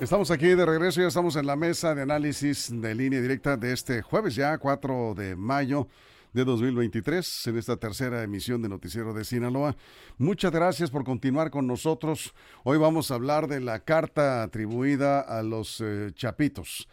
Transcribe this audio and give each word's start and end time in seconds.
Estamos 0.00 0.30
aquí 0.30 0.46
de 0.46 0.64
regreso, 0.64 1.00
ya 1.00 1.08
estamos 1.08 1.34
en 1.34 1.44
la 1.44 1.56
mesa 1.56 1.92
de 1.92 2.02
análisis 2.02 2.70
de 2.72 2.94
línea 2.94 3.20
directa 3.20 3.56
de 3.56 3.72
este 3.72 4.00
jueves 4.00 4.36
ya, 4.36 4.56
4 4.56 5.14
de 5.16 5.34
mayo 5.34 5.88
de 6.32 6.44
2023, 6.44 7.48
en 7.48 7.58
esta 7.58 7.76
tercera 7.76 8.22
emisión 8.22 8.62
de 8.62 8.68
Noticiero 8.68 9.12
de 9.12 9.24
Sinaloa. 9.24 9.74
Muchas 10.16 10.52
gracias 10.52 10.92
por 10.92 11.02
continuar 11.02 11.50
con 11.50 11.66
nosotros. 11.66 12.32
Hoy 12.62 12.78
vamos 12.78 13.10
a 13.10 13.16
hablar 13.16 13.48
de 13.48 13.60
la 13.60 13.80
carta 13.80 14.44
atribuida 14.44 15.20
a 15.20 15.42
los 15.42 15.80
eh, 15.80 16.12
Chapitos 16.14 16.88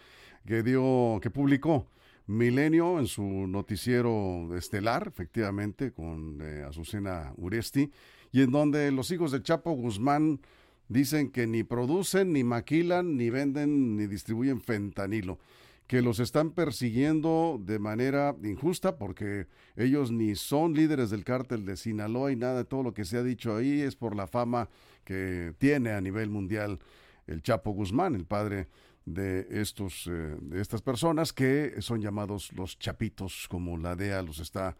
que 0.47 0.63
dio, 0.63 1.19
que 1.21 1.29
publicó 1.29 1.85
Milenio 2.25 2.97
en 2.97 3.05
su 3.05 3.21
noticiero 3.23 4.57
estelar, 4.57 5.09
efectivamente, 5.09 5.91
con 5.91 6.39
eh, 6.41 6.65
Azucena 6.67 7.33
Uresti, 7.37 7.91
y 8.31 8.41
en 8.41 8.49
donde 8.49 8.91
los 8.91 9.11
hijos 9.11 9.31
de 9.31 9.43
Chapo 9.43 9.73
Guzmán 9.73 10.39
dicen 10.87 11.31
que 11.31 11.47
ni 11.47 11.63
producen, 11.63 12.33
ni 12.33 12.43
maquilan, 12.43 13.17
ni 13.17 13.29
venden, 13.29 13.97
ni 13.97 14.07
distribuyen 14.07 14.61
fentanilo, 14.61 15.39
que 15.87 16.01
los 16.01 16.19
están 16.19 16.51
persiguiendo 16.51 17.59
de 17.63 17.79
manera 17.79 18.35
injusta 18.43 18.97
porque 18.97 19.47
ellos 19.75 20.11
ni 20.11 20.35
son 20.35 20.73
líderes 20.73 21.11
del 21.11 21.23
cártel 21.23 21.65
de 21.65 21.77
Sinaloa 21.77 22.31
y 22.31 22.35
nada 22.35 22.57
de 22.57 22.65
todo 22.65 22.81
lo 22.81 22.93
que 22.93 23.05
se 23.05 23.17
ha 23.17 23.23
dicho 23.23 23.55
ahí 23.55 23.81
es 23.81 23.95
por 23.95 24.15
la 24.15 24.27
fama 24.27 24.69
que 25.03 25.53
tiene 25.59 25.91
a 25.91 26.01
nivel 26.01 26.29
mundial 26.29 26.79
el 27.27 27.43
Chapo 27.43 27.71
Guzmán, 27.71 28.15
el 28.15 28.25
padre 28.25 28.67
de 29.05 29.47
estos 29.51 30.07
eh, 30.07 30.35
de 30.41 30.61
estas 30.61 30.81
personas 30.81 31.31
que 31.31 31.75
son 31.79 32.01
llamados 32.01 32.51
los 32.53 32.79
chapitos 32.79 33.47
como 33.47 33.77
la 33.77 33.95
DEA 33.95 34.23
los 34.23 34.39
está 34.39 34.75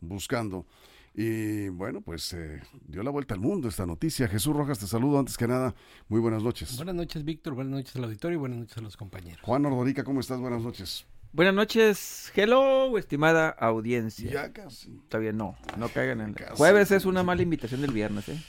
buscando. 0.00 0.66
Y 1.14 1.68
bueno, 1.68 2.00
pues 2.00 2.32
eh, 2.32 2.60
dio 2.86 3.02
la 3.02 3.10
vuelta 3.10 3.34
al 3.34 3.40
mundo 3.40 3.68
esta 3.68 3.86
noticia. 3.86 4.28
Jesús 4.28 4.54
Rojas, 4.54 4.78
te 4.78 4.86
saludo 4.86 5.18
antes 5.18 5.36
que 5.36 5.48
nada. 5.48 5.74
Muy 6.08 6.20
buenas 6.20 6.42
noches. 6.42 6.76
Buenas 6.76 6.94
noches, 6.94 7.24
Víctor. 7.24 7.54
Buenas 7.54 7.72
noches 7.72 7.96
al 7.96 8.04
auditorio 8.04 8.36
y 8.36 8.38
buenas 8.38 8.58
noches 8.58 8.76
a 8.78 8.80
los 8.80 8.96
compañeros. 8.96 9.40
Juan 9.42 9.66
Ordorica, 9.66 10.04
¿cómo 10.04 10.20
estás? 10.20 10.38
Buenas 10.38 10.62
noches. 10.62 11.06
Buenas 11.30 11.52
noches, 11.52 12.32
hello, 12.34 12.96
estimada 12.96 13.50
audiencia. 13.50 14.30
Ya 14.30 14.52
casi. 14.52 14.98
Todavía 15.10 15.32
no, 15.32 15.56
no 15.76 15.88
caigan 15.90 16.22
en 16.22 16.28
el... 16.30 16.36
Jueves 16.54 16.90
es 16.90 17.04
una 17.04 17.22
mala 17.22 17.42
invitación 17.42 17.82
del 17.82 17.92
viernes, 17.92 18.30
¿eh? 18.30 18.42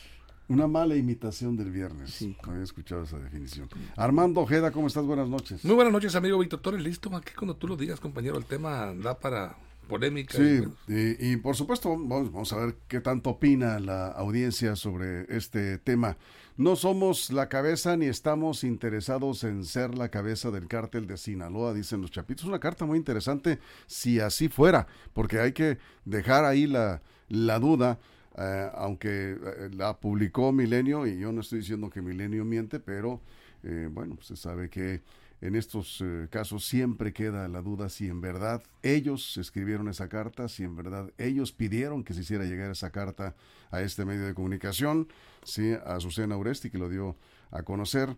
Una 0.47 0.65
mala 0.65 0.95
imitación 0.95 1.57
del 1.57 1.71
viernes. 1.71 2.11
Sí. 2.11 2.37
No 2.45 2.53
había 2.53 2.63
escuchado 2.63 3.03
esa 3.03 3.19
definición. 3.19 3.67
Armando 3.97 4.41
Ojeda, 4.41 4.71
¿cómo 4.71 4.87
estás? 4.87 5.03
Buenas 5.03 5.27
noches. 5.27 5.63
Muy 5.65 5.75
buenas 5.75 5.91
noches, 5.91 6.15
amigo 6.15 6.39
Víctor 6.39 6.61
Torres. 6.61 6.81
Listo, 6.81 7.13
aquí 7.15 7.33
cuando 7.37 7.55
tú 7.55 7.67
lo 7.67 7.75
digas, 7.75 7.99
compañero, 7.99 8.37
el 8.37 8.45
tema 8.45 8.93
da 8.95 9.19
para 9.19 9.57
polémica. 9.89 10.37
Sí, 10.37 10.63
y, 10.87 11.35
por 11.35 11.57
supuesto 11.57 11.89
vamos, 11.89 12.53
a 12.53 12.57
ver 12.57 12.77
qué 12.87 13.01
tanto 13.01 13.31
opina 13.31 13.77
la 13.79 14.07
audiencia 14.07 14.77
sobre 14.77 15.25
este 15.35 15.77
tema. 15.79 16.15
No 16.55 16.77
somos 16.77 17.31
la 17.31 17.49
cabeza 17.49 17.97
ni 17.97 18.05
estamos 18.05 18.63
interesados 18.63 19.43
en 19.43 19.65
ser 19.65 19.97
la 19.97 20.09
cabeza 20.09 20.51
del 20.51 20.67
cártel 20.67 21.07
de 21.07 21.17
Sinaloa, 21.17 21.73
dicen 21.73 22.01
los 22.01 22.11
chapitos. 22.11 22.45
Una 22.45 22.59
carta 22.59 22.85
muy 22.85 22.97
interesante 22.97 23.59
si 23.87 24.21
así 24.21 24.47
fuera, 24.47 24.87
porque 25.13 25.39
hay 25.39 25.51
que 25.51 25.77
dejar 26.05 26.45
ahí 26.45 26.67
la, 26.67 27.01
la 27.27 27.59
duda. 27.59 27.99
Eh, 28.37 28.69
aunque 28.75 29.31
eh, 29.31 29.69
la 29.75 29.99
publicó 29.99 30.53
Milenio, 30.53 31.05
y 31.05 31.19
yo 31.19 31.31
no 31.33 31.41
estoy 31.41 31.59
diciendo 31.59 31.89
que 31.89 32.01
Milenio 32.01 32.45
miente, 32.45 32.79
pero 32.79 33.21
eh, 33.63 33.89
bueno, 33.91 34.17
se 34.21 34.37
sabe 34.37 34.69
que 34.69 35.01
en 35.41 35.55
estos 35.55 36.01
eh, 36.01 36.27
casos 36.29 36.65
siempre 36.65 37.13
queda 37.13 37.47
la 37.47 37.61
duda 37.61 37.89
si 37.89 38.07
en 38.07 38.19
verdad 38.19 38.61
ellos 38.83 39.37
escribieron 39.37 39.87
esa 39.87 40.09
carta, 40.09 40.49
si 40.49 40.63
en 40.63 40.75
verdad 40.75 41.11
ellos 41.17 41.53
pidieron 41.53 42.03
que 42.03 42.13
se 42.13 42.21
hiciera 42.21 42.45
llegar 42.45 42.71
esa 42.71 42.91
carta 42.91 43.35
a 43.71 43.81
este 43.81 44.05
medio 44.05 44.25
de 44.25 44.33
comunicación, 44.33 45.07
sí, 45.43 45.71
a 45.71 45.95
Azucena 45.95 46.35
Uresti 46.37 46.69
que 46.69 46.77
lo 46.77 46.89
dio 46.89 47.15
a 47.51 47.63
conocer. 47.63 48.15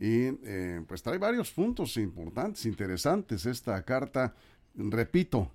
Y 0.00 0.26
eh, 0.44 0.82
pues 0.88 1.02
trae 1.02 1.18
varios 1.18 1.52
puntos 1.52 1.96
importantes, 1.96 2.66
interesantes 2.66 3.46
esta 3.46 3.80
carta, 3.84 4.34
repito, 4.74 5.52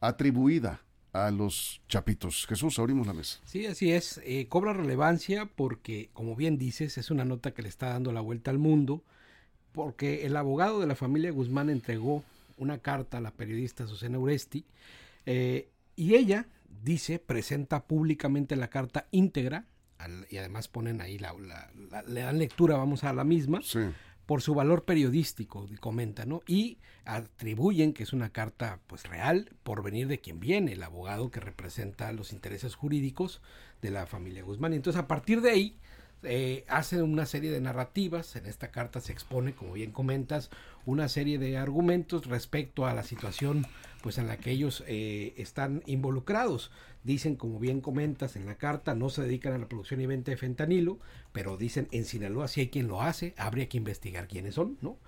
atribuida 0.00 0.80
a 1.12 1.32
los 1.32 1.82
chapitos. 1.88 2.46
Jesús, 2.46 2.78
abrimos 2.78 3.06
la 3.08 3.12
mesa. 3.12 3.40
Sí, 3.44 3.66
así 3.66 3.90
es. 3.90 4.20
Eh, 4.24 4.46
cobra 4.48 4.72
relevancia 4.72 5.46
porque, 5.46 6.10
como 6.12 6.36
bien 6.36 6.56
dices, 6.56 6.98
es 6.98 7.10
una 7.10 7.24
nota 7.24 7.52
que 7.52 7.62
le 7.62 7.68
está 7.68 7.88
dando 7.88 8.12
la 8.12 8.20
vuelta 8.20 8.52
al 8.52 8.58
mundo 8.58 9.02
porque 9.72 10.26
el 10.26 10.36
abogado 10.36 10.80
de 10.80 10.86
la 10.86 10.94
familia 10.94 11.30
Guzmán 11.30 11.70
entregó 11.70 12.24
una 12.56 12.78
carta 12.78 13.18
a 13.18 13.20
la 13.20 13.30
periodista 13.30 13.86
Susana 13.86 14.18
Uresti 14.18 14.64
eh, 15.26 15.68
y 15.96 16.14
ella 16.14 16.46
dice, 16.82 17.18
presenta 17.18 17.84
públicamente 17.84 18.56
la 18.56 18.68
carta 18.68 19.06
íntegra 19.10 19.66
y 20.30 20.38
además 20.38 20.68
ponen 20.68 21.00
ahí, 21.00 21.18
la, 21.18 21.34
le 22.08 22.20
dan 22.20 22.38
lectura, 22.38 22.76
vamos 22.76 23.04
a 23.04 23.12
la 23.12 23.24
misma, 23.24 23.60
por 24.24 24.40
su 24.40 24.54
valor 24.54 24.84
periodístico, 24.84 25.68
comenta, 25.80 26.24
¿no? 26.24 26.42
Y 26.46 26.78
atribuyen 27.04 27.92
que 27.92 28.04
es 28.04 28.12
una 28.12 28.30
carta 28.30 28.78
pues 28.86 29.06
real 29.08 29.50
por 29.62 29.82
venir 29.82 30.06
de 30.06 30.20
quien 30.20 30.40
viene, 30.40 30.72
el 30.72 30.82
abogado 30.82 31.30
que 31.30 31.40
representa 31.40 32.12
los 32.12 32.32
intereses 32.32 32.76
jurídicos 32.76 33.42
de 33.82 33.90
la 33.90 34.06
familia 34.06 34.42
Guzmán. 34.42 34.72
Y 34.72 34.76
entonces 34.76 35.02
a 35.02 35.08
partir 35.08 35.40
de 35.40 35.50
ahí 35.50 35.76
eh, 36.22 36.64
hace 36.68 37.02
una 37.02 37.26
serie 37.26 37.50
de 37.50 37.60
narrativas, 37.60 38.36
en 38.36 38.46
esta 38.46 38.70
carta 38.70 39.00
se 39.00 39.12
expone, 39.12 39.54
como 39.54 39.72
bien 39.72 39.92
comentas, 39.92 40.50
una 40.86 41.08
serie 41.08 41.38
de 41.38 41.56
argumentos 41.56 42.26
respecto 42.26 42.86
a 42.86 42.94
la 42.94 43.02
situación 43.02 43.66
pues 44.02 44.18
en 44.18 44.26
la 44.26 44.38
que 44.38 44.50
ellos 44.50 44.82
eh, 44.86 45.34
están 45.36 45.82
involucrados. 45.86 46.70
Dicen, 47.04 47.36
como 47.36 47.58
bien 47.58 47.80
comentas 47.80 48.36
en 48.36 48.46
la 48.46 48.56
carta, 48.56 48.94
no 48.94 49.08
se 49.10 49.22
dedican 49.22 49.52
a 49.52 49.58
la 49.58 49.68
producción 49.68 50.00
y 50.00 50.06
venta 50.06 50.30
de 50.30 50.36
fentanilo, 50.36 50.98
pero 51.32 51.56
dicen 51.56 51.88
en 51.90 52.04
Sinaloa 52.04 52.48
si 52.48 52.60
hay 52.60 52.68
quien 52.68 52.88
lo 52.88 53.02
hace, 53.02 53.34
habría 53.36 53.68
que 53.68 53.78
investigar 53.78 54.28
quiénes 54.28 54.54
son, 54.54 54.78
¿no? 54.80 54.98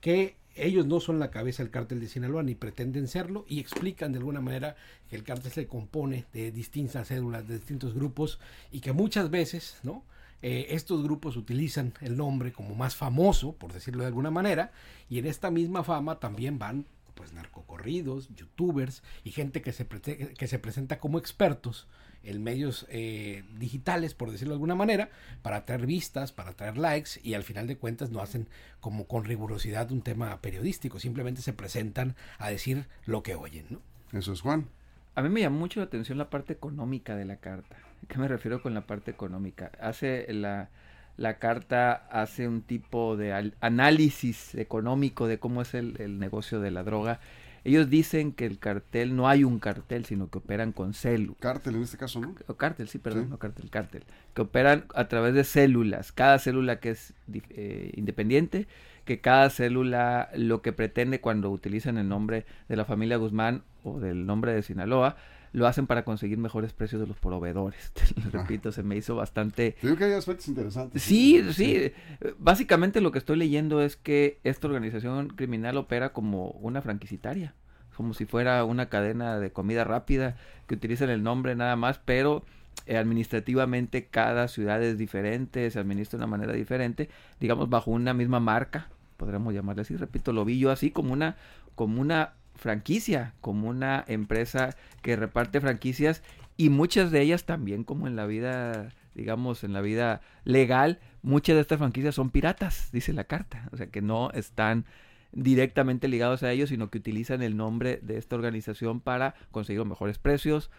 Que 0.00 0.36
ellos 0.54 0.86
no 0.86 1.00
son 1.00 1.18
la 1.18 1.30
cabeza 1.30 1.62
del 1.62 1.70
cártel 1.70 2.00
de 2.00 2.08
Sinaloa 2.08 2.42
ni 2.42 2.54
pretenden 2.54 3.08
serlo 3.08 3.44
y 3.48 3.60
explican 3.60 4.12
de 4.12 4.18
alguna 4.18 4.40
manera 4.40 4.76
que 5.08 5.16
el 5.16 5.24
cártel 5.24 5.52
se 5.52 5.66
compone 5.66 6.26
de 6.32 6.52
distintas 6.52 7.08
cédulas, 7.08 7.46
de 7.48 7.56
distintos 7.56 7.94
grupos 7.94 8.38
y 8.70 8.80
que 8.80 8.92
muchas 8.92 9.30
veces, 9.30 9.78
¿no? 9.82 10.04
Eh, 10.42 10.66
estos 10.70 11.02
grupos 11.02 11.36
utilizan 11.36 11.94
el 12.00 12.16
nombre 12.16 12.52
como 12.52 12.74
más 12.74 12.96
famoso, 12.96 13.52
por 13.52 13.72
decirlo 13.72 14.02
de 14.02 14.08
alguna 14.08 14.30
manera, 14.30 14.72
y 15.08 15.18
en 15.18 15.26
esta 15.26 15.50
misma 15.50 15.84
fama 15.84 16.18
también 16.18 16.58
van 16.58 16.86
pues 17.14 17.32
narcocorridos, 17.32 18.28
youtubers 18.34 19.02
y 19.22 19.30
gente 19.30 19.62
que 19.62 19.72
se, 19.72 19.86
que 19.86 20.46
se 20.48 20.58
presenta 20.58 20.98
como 20.98 21.18
expertos 21.18 21.86
en 22.24 22.42
medios 22.42 22.86
eh, 22.88 23.44
digitales, 23.58 24.14
por 24.14 24.30
decirlo 24.30 24.52
de 24.52 24.56
alguna 24.56 24.74
manera, 24.74 25.10
para 25.42 25.64
traer 25.64 25.86
vistas, 25.86 26.32
para 26.32 26.54
traer 26.54 26.78
likes 26.78 27.20
y 27.22 27.34
al 27.34 27.42
final 27.42 27.66
de 27.66 27.76
cuentas 27.76 28.10
no 28.10 28.20
hacen 28.20 28.48
como 28.80 29.06
con 29.06 29.24
rigurosidad 29.24 29.90
un 29.92 30.02
tema 30.02 30.40
periodístico, 30.40 31.00
simplemente 31.00 31.42
se 31.42 31.52
presentan 31.52 32.16
a 32.38 32.48
decir 32.50 32.86
lo 33.04 33.22
que 33.22 33.34
oyen, 33.34 33.66
¿no? 33.70 33.82
Eso 34.18 34.32
es 34.32 34.40
Juan. 34.40 34.68
A 35.14 35.22
mí 35.22 35.28
me 35.28 35.40
llamó 35.40 35.58
mucho 35.58 35.80
la 35.80 35.86
atención 35.86 36.16
la 36.18 36.30
parte 36.30 36.52
económica 36.54 37.16
de 37.16 37.24
la 37.24 37.36
carta. 37.36 37.76
¿Qué 38.08 38.18
me 38.18 38.28
refiero 38.28 38.62
con 38.62 38.74
la 38.74 38.86
parte 38.86 39.10
económica? 39.10 39.70
Hace 39.78 40.32
la, 40.32 40.70
la 41.16 41.38
carta 41.38 42.06
hace 42.10 42.48
un 42.48 42.62
tipo 42.62 43.16
de 43.16 43.52
análisis 43.60 44.54
económico 44.54 45.26
de 45.28 45.38
cómo 45.38 45.62
es 45.62 45.74
el, 45.74 46.18
negocio 46.18 46.60
de 46.60 46.70
la 46.70 46.82
droga. 46.82 47.20
Ellos 47.64 47.88
dicen 47.88 48.32
que 48.32 48.46
el 48.46 48.58
cartel 48.58 49.14
no 49.14 49.28
hay 49.28 49.44
un 49.44 49.58
cartel, 49.58 50.04
sino 50.04 50.28
que 50.30 50.38
operan 50.38 50.72
con 50.72 50.94
células. 50.94 51.36
Cártel 51.38 51.76
en 51.76 51.82
este 51.82 51.96
caso, 51.96 52.20
¿no? 52.20 52.34
O 52.48 52.54
cártel, 52.54 52.88
sí, 52.88 52.98
perdón, 52.98 53.30
no 53.30 53.38
cartel, 53.38 53.70
cártel. 53.70 54.04
Que 54.34 54.42
operan 54.42 54.86
a 54.94 55.06
través 55.08 55.34
de 55.34 55.44
células. 55.44 56.10
Cada 56.10 56.38
célula 56.38 56.80
que 56.80 56.90
es 56.90 57.14
eh, 57.50 57.92
independiente, 57.94 58.66
que 59.04 59.20
cada 59.20 59.48
célula 59.50 60.30
lo 60.34 60.62
que 60.62 60.72
pretende 60.72 61.20
cuando 61.20 61.50
utilizan 61.50 61.98
el 61.98 62.08
nombre 62.08 62.46
de 62.68 62.76
la 62.76 62.84
familia 62.84 63.16
Guzmán 63.16 63.62
o 63.84 64.00
del 64.00 64.26
nombre 64.26 64.52
de 64.52 64.62
Sinaloa 64.62 65.16
lo 65.52 65.66
hacen 65.66 65.86
para 65.86 66.04
conseguir 66.04 66.38
mejores 66.38 66.72
precios 66.72 67.00
de 67.00 67.06
los 67.06 67.18
proveedores. 67.18 67.92
repito, 68.32 68.72
se 68.72 68.82
me 68.82 68.96
hizo 68.96 69.16
bastante... 69.16 69.76
Creo 69.80 69.96
que 69.96 70.04
hay 70.04 70.12
aspectos 70.12 70.48
interesantes. 70.48 71.02
Sí, 71.02 71.42
sí, 71.52 71.92
Básicamente 72.38 73.00
lo 73.00 73.12
que 73.12 73.18
estoy 73.18 73.36
leyendo 73.36 73.82
es 73.82 73.96
que 73.96 74.40
esta 74.44 74.66
organización 74.66 75.28
criminal 75.28 75.76
opera 75.76 76.12
como 76.12 76.52
una 76.52 76.80
franquicitaria, 76.80 77.54
como 77.96 78.14
si 78.14 78.26
fuera 78.26 78.64
una 78.64 78.86
cadena 78.86 79.38
de 79.38 79.50
comida 79.50 79.84
rápida 79.84 80.36
que 80.66 80.74
utilizan 80.74 81.10
el 81.10 81.22
nombre 81.22 81.54
nada 81.54 81.76
más, 81.76 81.98
pero 81.98 82.44
eh, 82.86 82.96
administrativamente 82.96 84.06
cada 84.06 84.48
ciudad 84.48 84.82
es 84.82 84.98
diferente, 84.98 85.70
se 85.70 85.78
administra 85.78 86.18
de 86.18 86.24
una 86.24 86.30
manera 86.30 86.52
diferente, 86.52 87.08
digamos 87.38 87.68
bajo 87.68 87.90
una 87.90 88.14
misma 88.14 88.40
marca, 88.40 88.88
podríamos 89.16 89.54
llamarle 89.54 89.82
así, 89.82 89.96
repito, 89.96 90.32
lo 90.32 90.44
vi 90.44 90.58
yo 90.58 90.70
así 90.70 90.90
como 90.90 91.12
una, 91.12 91.36
como 91.74 92.00
una 92.00 92.32
franquicia, 92.56 93.34
como 93.40 93.68
una 93.68 94.04
empresa 94.08 94.76
que 95.02 95.16
reparte 95.16 95.60
franquicias 95.60 96.22
y 96.56 96.70
muchas 96.70 97.10
de 97.10 97.20
ellas 97.22 97.44
también 97.44 97.84
como 97.84 98.06
en 98.06 98.16
la 98.16 98.26
vida, 98.26 98.88
digamos, 99.14 99.64
en 99.64 99.72
la 99.72 99.80
vida 99.80 100.20
legal, 100.44 100.98
muchas 101.22 101.54
de 101.54 101.60
estas 101.62 101.78
franquicias 101.78 102.14
son 102.14 102.30
piratas, 102.30 102.90
dice 102.92 103.12
la 103.12 103.24
carta, 103.24 103.68
o 103.72 103.76
sea 103.76 103.86
que 103.86 104.02
no 104.02 104.30
están 104.32 104.86
directamente 105.32 106.08
ligados 106.08 106.42
a 106.42 106.52
ellos, 106.52 106.68
sino 106.68 106.90
que 106.90 106.98
utilizan 106.98 107.42
el 107.42 107.56
nombre 107.56 107.98
de 108.02 108.18
esta 108.18 108.36
organización 108.36 109.00
para 109.00 109.34
conseguir 109.50 109.78
los 109.78 109.88
mejores 109.88 110.18
precios, 110.18 110.70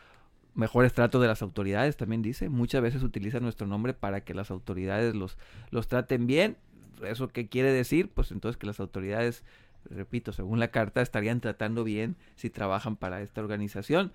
mejores 0.56 0.94
tratos 0.94 1.22
de 1.22 1.28
las 1.28 1.42
autoridades, 1.42 1.98
también 1.98 2.22
dice, 2.22 2.50
muchas 2.50 2.82
veces 2.82 3.04
utilizan 3.04 3.44
nuestro 3.44 3.66
nombre 3.66 3.94
para 3.94 4.22
que 4.22 4.34
las 4.34 4.52
autoridades 4.52 5.16
los, 5.16 5.38
los 5.72 5.88
traten 5.88 6.28
bien 6.28 6.58
¿Eso 7.02 7.30
qué 7.30 7.48
quiere 7.48 7.72
decir? 7.72 8.10
Pues 8.10 8.32
entonces 8.32 8.58
que 8.58 8.68
las 8.68 8.80
autoridades, 8.80 9.44
repito, 9.90 10.32
según 10.32 10.60
la 10.60 10.70
carta, 10.70 11.02
estarían 11.02 11.42
tratando 11.42 11.84
bien 11.84 12.16
si 12.36 12.50
trabajan 12.50 12.96
para 12.96 13.22
esta 13.22 13.42
organización. 13.42 14.12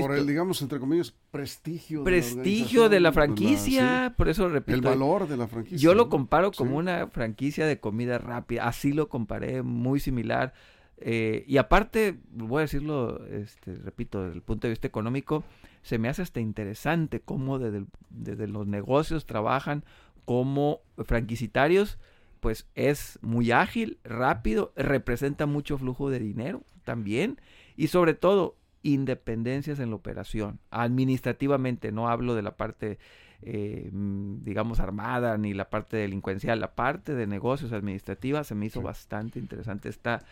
Por 0.00 0.14
el, 0.14 0.26
digamos, 0.26 0.62
entre 0.62 0.78
comillas, 0.78 1.14
prestigio. 1.30 2.04
Prestigio 2.04 2.88
de 2.88 3.00
la, 3.00 3.12
franquicia, 3.12 4.14
por 4.16 4.28
eso 4.28 4.48
repito. 4.48 4.76
El 4.76 4.82
valor 4.82 5.28
de 5.28 5.36
la 5.36 5.48
franquicia. 5.48 5.78
Yo 5.78 5.94
lo 5.94 6.08
comparo 6.08 6.52
como 6.52 6.76
una 6.76 7.08
franquicia 7.08 7.66
de 7.66 7.80
comida 7.80 8.18
rápida, 8.18 8.66
así 8.68 8.92
lo 8.92 9.08
comparé, 9.08 9.62
muy 9.62 10.00
similar. 10.00 10.54
Eh, 10.98 11.44
y 11.46 11.58
aparte, 11.58 12.18
voy 12.30 12.58
a 12.58 12.62
decirlo, 12.62 13.26
este, 13.26 13.74
repito, 13.74 14.22
desde 14.22 14.36
el 14.36 14.42
punto 14.42 14.66
de 14.66 14.70
vista 14.70 14.86
económico, 14.86 15.44
se 15.82 15.98
me 15.98 16.08
hace 16.08 16.22
hasta 16.22 16.40
interesante 16.40 17.20
cómo 17.20 17.58
desde, 17.58 17.86
desde 18.10 18.48
los 18.48 18.66
negocios 18.66 19.26
trabajan 19.26 19.84
como 20.24 20.80
franquicitarios, 21.04 21.98
pues 22.40 22.66
es 22.74 23.18
muy 23.22 23.52
ágil, 23.52 23.98
rápido, 24.04 24.72
representa 24.76 25.46
mucho 25.46 25.78
flujo 25.78 26.10
de 26.10 26.18
dinero 26.18 26.62
también 26.84 27.40
y 27.76 27.88
sobre 27.88 28.14
todo 28.14 28.56
independencias 28.82 29.80
en 29.80 29.90
la 29.90 29.96
operación. 29.96 30.60
Administrativamente, 30.70 31.92
no 31.92 32.08
hablo 32.08 32.34
de 32.34 32.42
la 32.42 32.56
parte, 32.56 32.98
eh, 33.42 33.90
digamos, 33.92 34.80
armada 34.80 35.36
ni 35.38 35.54
la 35.54 35.70
parte 35.70 35.96
delincuencial, 35.96 36.60
la 36.60 36.74
parte 36.74 37.14
de 37.14 37.26
negocios 37.26 37.72
administrativas 37.72 38.46
se 38.46 38.54
me 38.54 38.66
hizo 38.66 38.82
bastante 38.82 39.38
interesante 39.38 39.88
esta 39.88 40.22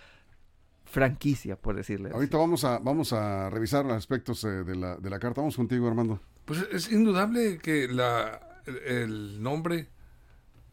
franquicia, 0.84 1.56
por 1.56 1.74
decirle 1.74 2.10
Ahorita 2.10 2.36
vamos 2.36 2.62
a 2.64 2.78
vamos 2.78 3.12
a 3.12 3.50
revisar 3.50 3.84
los 3.84 3.94
aspectos 3.94 4.44
eh, 4.44 4.48
de, 4.48 4.76
la, 4.76 4.96
de 4.96 5.10
la 5.10 5.18
carta. 5.18 5.40
Vamos 5.40 5.56
contigo, 5.56 5.88
Armando. 5.88 6.20
Pues 6.44 6.66
es 6.70 6.92
indudable 6.92 7.58
que 7.58 7.88
la, 7.88 8.60
el 8.86 9.42
nombre 9.42 9.88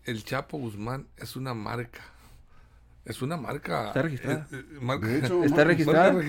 El 0.03 0.23
Chapo 0.23 0.57
Guzmán 0.57 1.07
es 1.17 1.35
una 1.35 1.53
marca 1.53 2.01
es 3.05 3.21
una 3.21 3.37
marca. 3.37 3.87
Está 3.87 4.01
registrada. 4.01 4.47
Eh, 4.51 4.63
eh, 4.79 5.21
está, 5.45 5.63
registrada. 5.63 6.23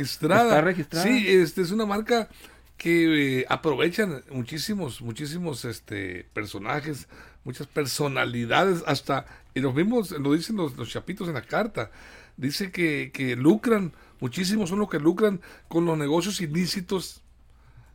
Está 0.49 0.61
registrada. 0.61 1.05
Sí, 1.05 1.29
este 1.29 1.63
es 1.63 1.71
una 1.71 1.87
marca 1.87 2.29
que 2.77 3.41
eh, 3.41 3.47
aprovechan 3.49 4.25
muchísimos, 4.31 5.03
muchísimos 5.03 5.65
este, 5.65 6.27
personajes, 6.33 7.09
muchas 7.45 7.67
personalidades, 7.67 8.83
hasta, 8.87 9.27
y 9.55 9.61
los 9.61 9.75
mismos, 9.75 10.11
lo 10.13 10.33
dicen 10.33 10.57
los, 10.57 10.75
chapitos 10.89 11.29
en 11.29 11.35
la 11.35 11.43
carta, 11.43 11.91
dice 12.37 12.73
que, 12.73 13.13
que 13.15 13.37
lucran, 13.37 13.93
muchísimos 14.19 14.71
son 14.71 14.81
los 14.81 14.89
que 14.89 14.99
lucran 14.99 15.41
con 15.69 15.85
los 15.85 15.97
negocios 15.97 16.41
ilícitos, 16.41 17.23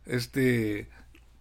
este, 0.06 0.88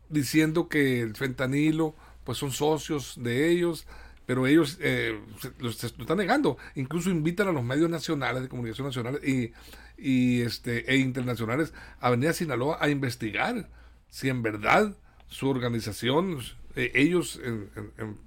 diciendo 0.10 0.68
que 0.68 1.00
el 1.02 1.16
fentanilo, 1.16 1.96
pues 2.26 2.38
son 2.40 2.52
socios 2.52 3.16
de 3.18 3.50
ellos, 3.50 3.88
pero 4.28 4.46
ellos 4.46 4.78
eh, 4.82 5.20
lo, 5.58 5.70
están 5.70 6.18
negando. 6.18 6.58
Incluso 6.76 7.10
invitan 7.10 7.48
a 7.48 7.52
los 7.54 7.64
medios 7.64 7.90
nacionales 7.90 8.44
de 8.44 8.50
comunicación 8.50 8.86
nacionales 8.86 9.24
y, 9.24 9.54
y 9.98 10.42
este 10.42 10.92
e 10.92 10.98
internacionales 10.98 11.74
a 12.02 12.12
venir 12.12 12.30
a 12.30 12.34
Sinaloa 12.34 12.78
a 12.80 12.90
investigar 12.90 13.70
si 14.10 14.28
en 14.28 14.44
verdad 14.44 14.96
su 15.30 15.50
organización, 15.50 16.40
eh, 16.76 16.92
ellos 16.94 17.40
en, 17.42 18.18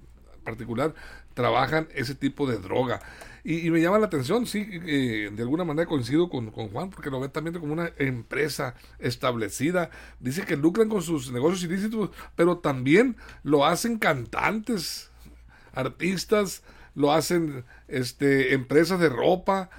particular, 0.43 0.95
trabajan 1.35 1.87
ese 1.93 2.15
tipo 2.15 2.49
de 2.49 2.57
droga. 2.57 2.99
Y, 3.43 3.69
me 3.69 3.79
llama 3.79 3.99
la 3.99 4.07
atención, 4.07 4.47
sí, 4.47 4.67
eh, 4.71 5.29
de 5.31 5.41
alguna 5.43 5.63
manera 5.63 5.87
coincido 5.87 6.29
con, 6.29 6.49
con, 6.49 6.69
Juan, 6.69 6.89
porque 6.89 7.11
lo 7.11 7.19
ve 7.19 7.29
también 7.29 7.59
como 7.59 7.73
una 7.73 7.91
empresa 7.97 8.73
establecida. 8.97 9.91
Dice 10.19 10.45
que 10.45 10.57
lucran 10.57 10.89
con 10.89 11.03
sus 11.03 11.31
negocios 11.31 11.63
ilícitos, 11.63 12.09
pero 12.35 12.57
también 12.57 13.17
lo 13.43 13.65
hacen 13.65 13.99
cantantes 13.99 15.10
artistas, 15.73 16.63
lo 16.95 17.13
hacen 17.13 17.63
este, 17.87 18.53
empresas 18.53 18.99
de 18.99 19.09
ropa, 19.09 19.69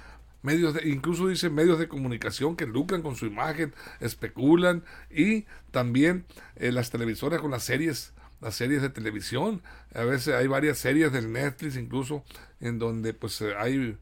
medios 0.41 0.73
de, 0.73 0.89
incluso 0.89 1.27
dice 1.27 1.49
medios 1.49 1.79
de 1.79 1.87
comunicación 1.87 2.55
que 2.55 2.65
lucran 2.65 3.01
con 3.01 3.15
su 3.15 3.25
imagen, 3.25 3.73
especulan 3.99 4.83
y 5.09 5.45
también 5.71 6.25
eh, 6.55 6.71
las 6.71 6.89
televisoras 6.89 7.41
con 7.41 7.51
las 7.51 7.63
series 7.63 8.13
las 8.41 8.55
series 8.55 8.81
de 8.81 8.89
televisión. 8.89 9.61
A 9.95 10.03
veces 10.03 10.35
hay 10.35 10.47
varias 10.47 10.77
series 10.77 11.13
del 11.13 11.31
Netflix 11.31 11.77
incluso 11.77 12.25
en 12.59 12.77
donde 12.77 13.13
pues 13.13 13.39
eh, 13.39 13.53
hay 13.57 13.97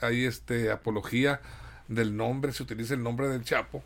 hay 0.00 0.24
este 0.24 0.72
apología 0.72 1.40
del 1.88 2.16
nombre 2.16 2.52
se 2.52 2.62
utiliza 2.62 2.94
el 2.94 3.02
nombre 3.02 3.28
del 3.28 3.44
Chapo 3.44 3.84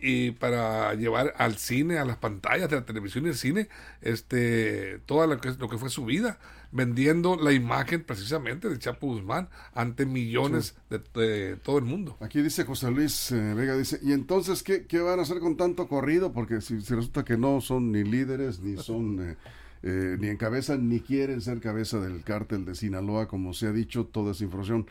y 0.00 0.32
para 0.32 0.92
llevar 0.94 1.34
al 1.38 1.56
cine, 1.56 1.98
a 1.98 2.04
las 2.04 2.18
pantallas 2.18 2.68
de 2.68 2.76
la 2.76 2.84
televisión 2.84 3.24
y 3.24 3.28
el 3.28 3.36
cine, 3.36 3.68
este, 4.02 4.98
todo 5.06 5.26
lo 5.26 5.40
que 5.40 5.78
fue 5.78 5.88
su 5.88 6.04
vida, 6.04 6.38
vendiendo 6.74 7.36
la 7.36 7.52
imagen 7.52 8.02
precisamente 8.02 8.68
de 8.68 8.78
Chapo 8.80 9.06
Guzmán 9.06 9.48
ante 9.74 10.06
millones 10.06 10.76
de, 10.90 11.56
todo 11.62 11.78
el 11.78 11.84
mundo. 11.84 12.16
Aquí 12.20 12.42
dice 12.42 12.64
José 12.64 12.90
Luis 12.90 13.30
eh, 13.30 13.54
Vega, 13.54 13.76
dice, 13.76 14.00
¿y 14.02 14.12
entonces 14.12 14.64
qué, 14.64 14.84
qué, 14.84 14.98
van 14.98 15.20
a 15.20 15.22
hacer 15.22 15.38
con 15.38 15.56
tanto 15.56 15.86
corrido? 15.86 16.32
Porque 16.32 16.60
si, 16.60 16.78
resulta 16.78 17.24
que 17.24 17.38
no 17.38 17.60
son 17.60 17.92
ni 17.92 18.02
líderes, 18.02 18.60
ni 18.60 18.76
son... 18.76 19.30
Eh, 19.30 19.36
eh, 19.86 20.16
ni 20.18 20.28
encabezan 20.28 20.88
ni 20.88 21.00
quieren 21.00 21.42
ser 21.42 21.60
cabeza 21.60 22.00
del 22.00 22.22
cártel 22.22 22.64
de 22.64 22.74
Sinaloa, 22.74 23.28
como 23.28 23.52
se 23.52 23.66
ha 23.66 23.72
dicho, 23.72 24.06
toda 24.06 24.32
esa 24.32 24.42
información. 24.42 24.86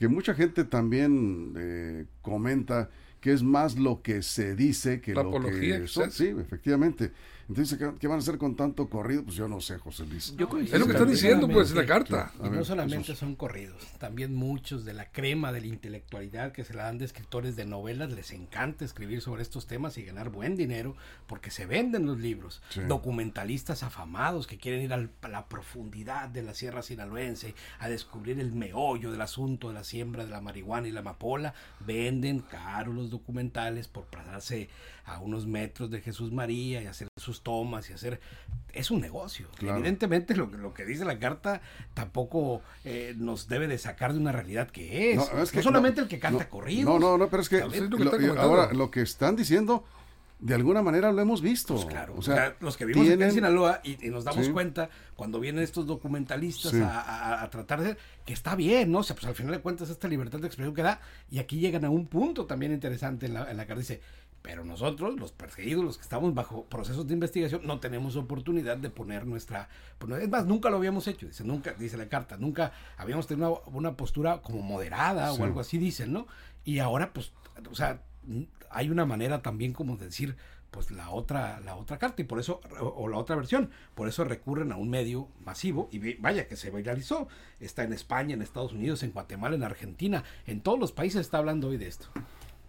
Que 0.00 0.08
mucha 0.08 0.34
gente 0.34 0.64
también 0.64 2.08
comenta 2.22 2.90
que 3.20 3.32
es 3.32 3.44
más 3.44 3.78
lo 3.78 4.02
que 4.02 4.20
se 4.22 4.56
dice 4.56 5.00
que 5.00 5.14
lo 5.14 5.40
que 5.40 5.86
son. 5.86 6.10
Sí, 6.10 6.34
efectivamente. 6.36 7.12
Entonces, 7.48 7.78
¿qué, 7.78 8.06
van 8.06 8.16
a 8.16 8.20
hacer 8.20 8.38
con 8.38 8.56
tanto 8.56 8.88
corrido? 8.88 9.24
Pues 9.24 9.36
yo 9.36 9.48
no 9.48 9.60
sé, 9.60 9.78
José 9.78 10.06
Luis. 10.06 10.34
es 10.38 10.38
lo 10.38 10.86
que 10.86 10.92
está 10.92 11.04
diciendo, 11.04 11.48
pues, 11.48 11.70
en 11.70 11.76
la 11.78 11.86
carta. 11.86 12.32
Y 12.44 12.48
no 12.48 12.64
solamente 12.64 13.14
son 13.14 13.34
corridos, 13.34 13.86
también 13.98 14.34
muchos 14.34 14.84
de 14.84 14.94
la 14.94 15.10
crema 15.10 15.52
de 15.52 15.60
la 15.60 15.66
intelectualidad 15.66 16.52
que 16.52 16.64
se 16.64 16.74
la 16.74 16.84
dan 16.84 16.98
de 16.98 17.04
escritores 17.04 17.56
de 17.56 17.64
novelas, 17.64 18.12
les 18.12 18.32
encanta 18.32 18.84
escribir 18.84 19.20
sobre 19.20 19.42
estos 19.42 19.66
temas 19.66 19.98
y 19.98 20.02
ganar 20.02 20.30
buen 20.30 20.56
dinero 20.56 20.96
porque 21.26 21.50
se 21.50 21.66
venden 21.66 22.06
los 22.06 22.18
libros. 22.18 22.62
Documentalistas 22.88 23.82
afamados 23.82 24.46
que 24.46 24.58
quieren 24.58 24.82
ir 24.82 24.92
a 24.92 25.28
la 25.28 25.48
profundidad 25.48 26.28
de 26.28 26.42
la 26.42 26.54
sierra 26.54 26.82
sinaloense, 26.82 27.54
a 27.78 27.88
descubrir 27.88 28.40
el 28.40 28.52
meollo 28.52 29.10
del 29.10 29.20
asunto 29.20 29.68
de 29.68 29.74
la 29.74 29.84
siembra 29.84 30.24
de 30.24 30.30
la 30.30 30.40
marihuana 30.40 30.88
y 30.88 30.92
la 30.92 31.00
amapola, 31.00 31.54
venden 31.80 32.40
caro 32.40 32.92
los 32.92 33.10
documentales 33.10 33.88
por 33.88 34.04
pasarse 34.06 34.68
a 35.04 35.18
unos 35.18 35.46
metros 35.46 35.90
de 35.90 36.00
Jesús 36.00 36.32
María 36.32 36.82
y 36.82 36.86
hacer 36.86 37.08
sus 37.16 37.31
tomas 37.40 37.88
y 37.88 37.94
hacer... 37.94 38.20
Es 38.72 38.90
un 38.90 39.00
negocio. 39.00 39.48
Evidentemente 39.60 40.34
lo, 40.34 40.46
lo, 40.46 40.72
que 40.72 40.84
dice 40.84 41.04
la 41.04 41.18
carta 41.18 41.60
tampoco 41.94 42.62
eh, 42.84 43.14
nos 43.16 43.48
debe 43.48 43.68
de 43.68 43.76
sacar 43.76 44.12
de 44.12 44.18
una 44.18 44.32
realidad 44.32 44.70
que 44.70 45.12
es. 45.12 45.16
No, 45.16 45.42
es 45.42 45.50
que, 45.50 45.62
solamente 45.62 46.00
el 46.00 46.08
que 46.08 46.18
canta 46.18 46.48
corrido. 46.48 46.90
No, 46.90 46.98
no, 46.98 47.18
no, 47.18 47.28
pero 47.28 47.42
es 47.42 47.50
que, 47.50 47.60
ahora 47.60 48.72
lo 48.72 48.90
que 48.90 49.02
están 49.02 49.36
diciendo 49.36 49.84
de 50.42 50.54
alguna 50.54 50.82
manera 50.82 51.12
lo 51.12 51.22
hemos 51.22 51.40
visto. 51.40 51.74
Pues 51.74 51.86
claro, 51.86 52.14
o 52.16 52.22
sea, 52.22 52.56
los 52.60 52.76
que 52.76 52.84
vivimos 52.84 53.08
en 53.08 53.32
Sinaloa 53.32 53.80
y, 53.84 53.96
nos 54.08 54.24
damos 54.24 54.48
cuenta 54.48 54.90
cuando 55.14 55.38
vienen 55.38 55.62
estos 55.62 55.86
documentalistas 55.86 56.74
a, 56.74 57.48
tratar 57.50 57.80
de 57.80 57.96
que 58.26 58.32
está 58.32 58.56
bien, 58.56 58.90
¿no? 58.90 58.98
O 58.98 59.02
sea, 59.04 59.14
pues 59.14 59.26
al 59.26 59.36
final 59.36 59.52
de 59.52 59.60
cuentas 59.60 59.88
esta 59.88 60.08
libertad 60.08 60.40
de 60.40 60.48
expresión 60.48 60.74
que 60.74 60.82
da 60.82 61.00
y 61.30 61.38
aquí 61.38 61.60
llegan 61.60 61.84
a 61.84 61.90
un 61.90 62.06
punto 62.06 62.44
también 62.44 62.72
interesante 62.72 63.26
en 63.26 63.34
la, 63.34 63.50
en 63.50 63.56
la 63.56 63.66
carta. 63.66 63.80
Dice, 63.80 64.00
pero 64.42 64.64
nosotros, 64.64 65.18
los 65.18 65.32
perseguidos, 65.32 65.84
los 65.84 65.96
que 65.96 66.02
estamos 66.02 66.34
bajo 66.34 66.64
procesos 66.64 67.06
de 67.06 67.14
investigación, 67.14 67.62
no 67.64 67.78
tenemos 67.78 68.16
oportunidad 68.16 68.76
de 68.76 68.90
poner 68.90 69.24
nuestra... 69.24 69.68
Pues, 69.98 70.20
es 70.22 70.28
más, 70.28 70.46
nunca 70.46 70.68
lo 70.68 70.76
habíamos 70.76 71.06
hecho, 71.06 71.26
dice, 71.26 71.44
nunca, 71.44 71.74
dice 71.74 71.96
la 71.96 72.08
carta, 72.08 72.36
nunca 72.36 72.72
habíamos 72.96 73.26
tenido 73.28 73.62
una, 73.66 73.96
postura 73.96 74.42
como 74.42 74.62
moderada 74.62 75.32
o 75.32 75.44
algo 75.44 75.60
así, 75.60 75.78
dicen, 75.78 76.12
¿no? 76.12 76.26
Y 76.64 76.80
ahora, 76.80 77.12
pues, 77.12 77.32
o 77.70 77.74
sea, 77.74 78.02
hay 78.70 78.90
una 78.90 79.06
manera 79.06 79.42
también 79.42 79.72
como 79.72 79.96
de 79.96 80.06
decir, 80.06 80.36
pues 80.72 80.90
la 80.90 81.10
otra, 81.10 81.60
la 81.60 81.76
otra 81.76 81.98
carta, 81.98 82.22
y 82.22 82.24
por 82.24 82.40
eso, 82.40 82.60
o, 82.80 83.06
la 83.06 83.18
otra 83.18 83.36
versión, 83.36 83.70
por 83.94 84.08
eso 84.08 84.24
recurren 84.24 84.72
a 84.72 84.76
un 84.76 84.88
medio 84.88 85.28
masivo, 85.44 85.88
y 85.92 86.14
vaya 86.14 86.48
que 86.48 86.56
se 86.56 86.70
viralizó, 86.70 87.28
está 87.60 87.84
en 87.84 87.92
España, 87.92 88.34
en 88.34 88.42
Estados 88.42 88.72
Unidos, 88.72 89.02
en 89.02 89.12
Guatemala, 89.12 89.54
en 89.54 89.62
Argentina, 89.62 90.24
en 90.46 90.62
todos 90.62 90.80
los 90.80 90.90
países 90.90 91.20
está 91.20 91.38
hablando 91.38 91.68
hoy 91.68 91.76
de 91.76 91.88
esto. 91.88 92.08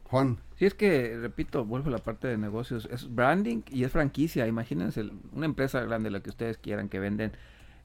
Juan. 0.03 0.37
Es 0.59 0.73
que, 0.73 1.17
repito, 1.19 1.65
vuelvo 1.65 1.89
a 1.89 1.91
la 1.91 1.97
parte 1.97 2.27
de 2.27 2.37
negocios, 2.37 2.87
es 2.91 3.13
branding 3.13 3.63
y 3.69 3.83
es 3.83 3.91
franquicia. 3.91 4.47
Imagínense 4.47 5.09
una 5.33 5.45
empresa 5.45 5.81
grande, 5.81 6.09
la 6.09 6.21
que 6.21 6.29
ustedes 6.29 6.57
quieran, 6.57 6.87
que 6.87 6.99
venden 6.99 7.33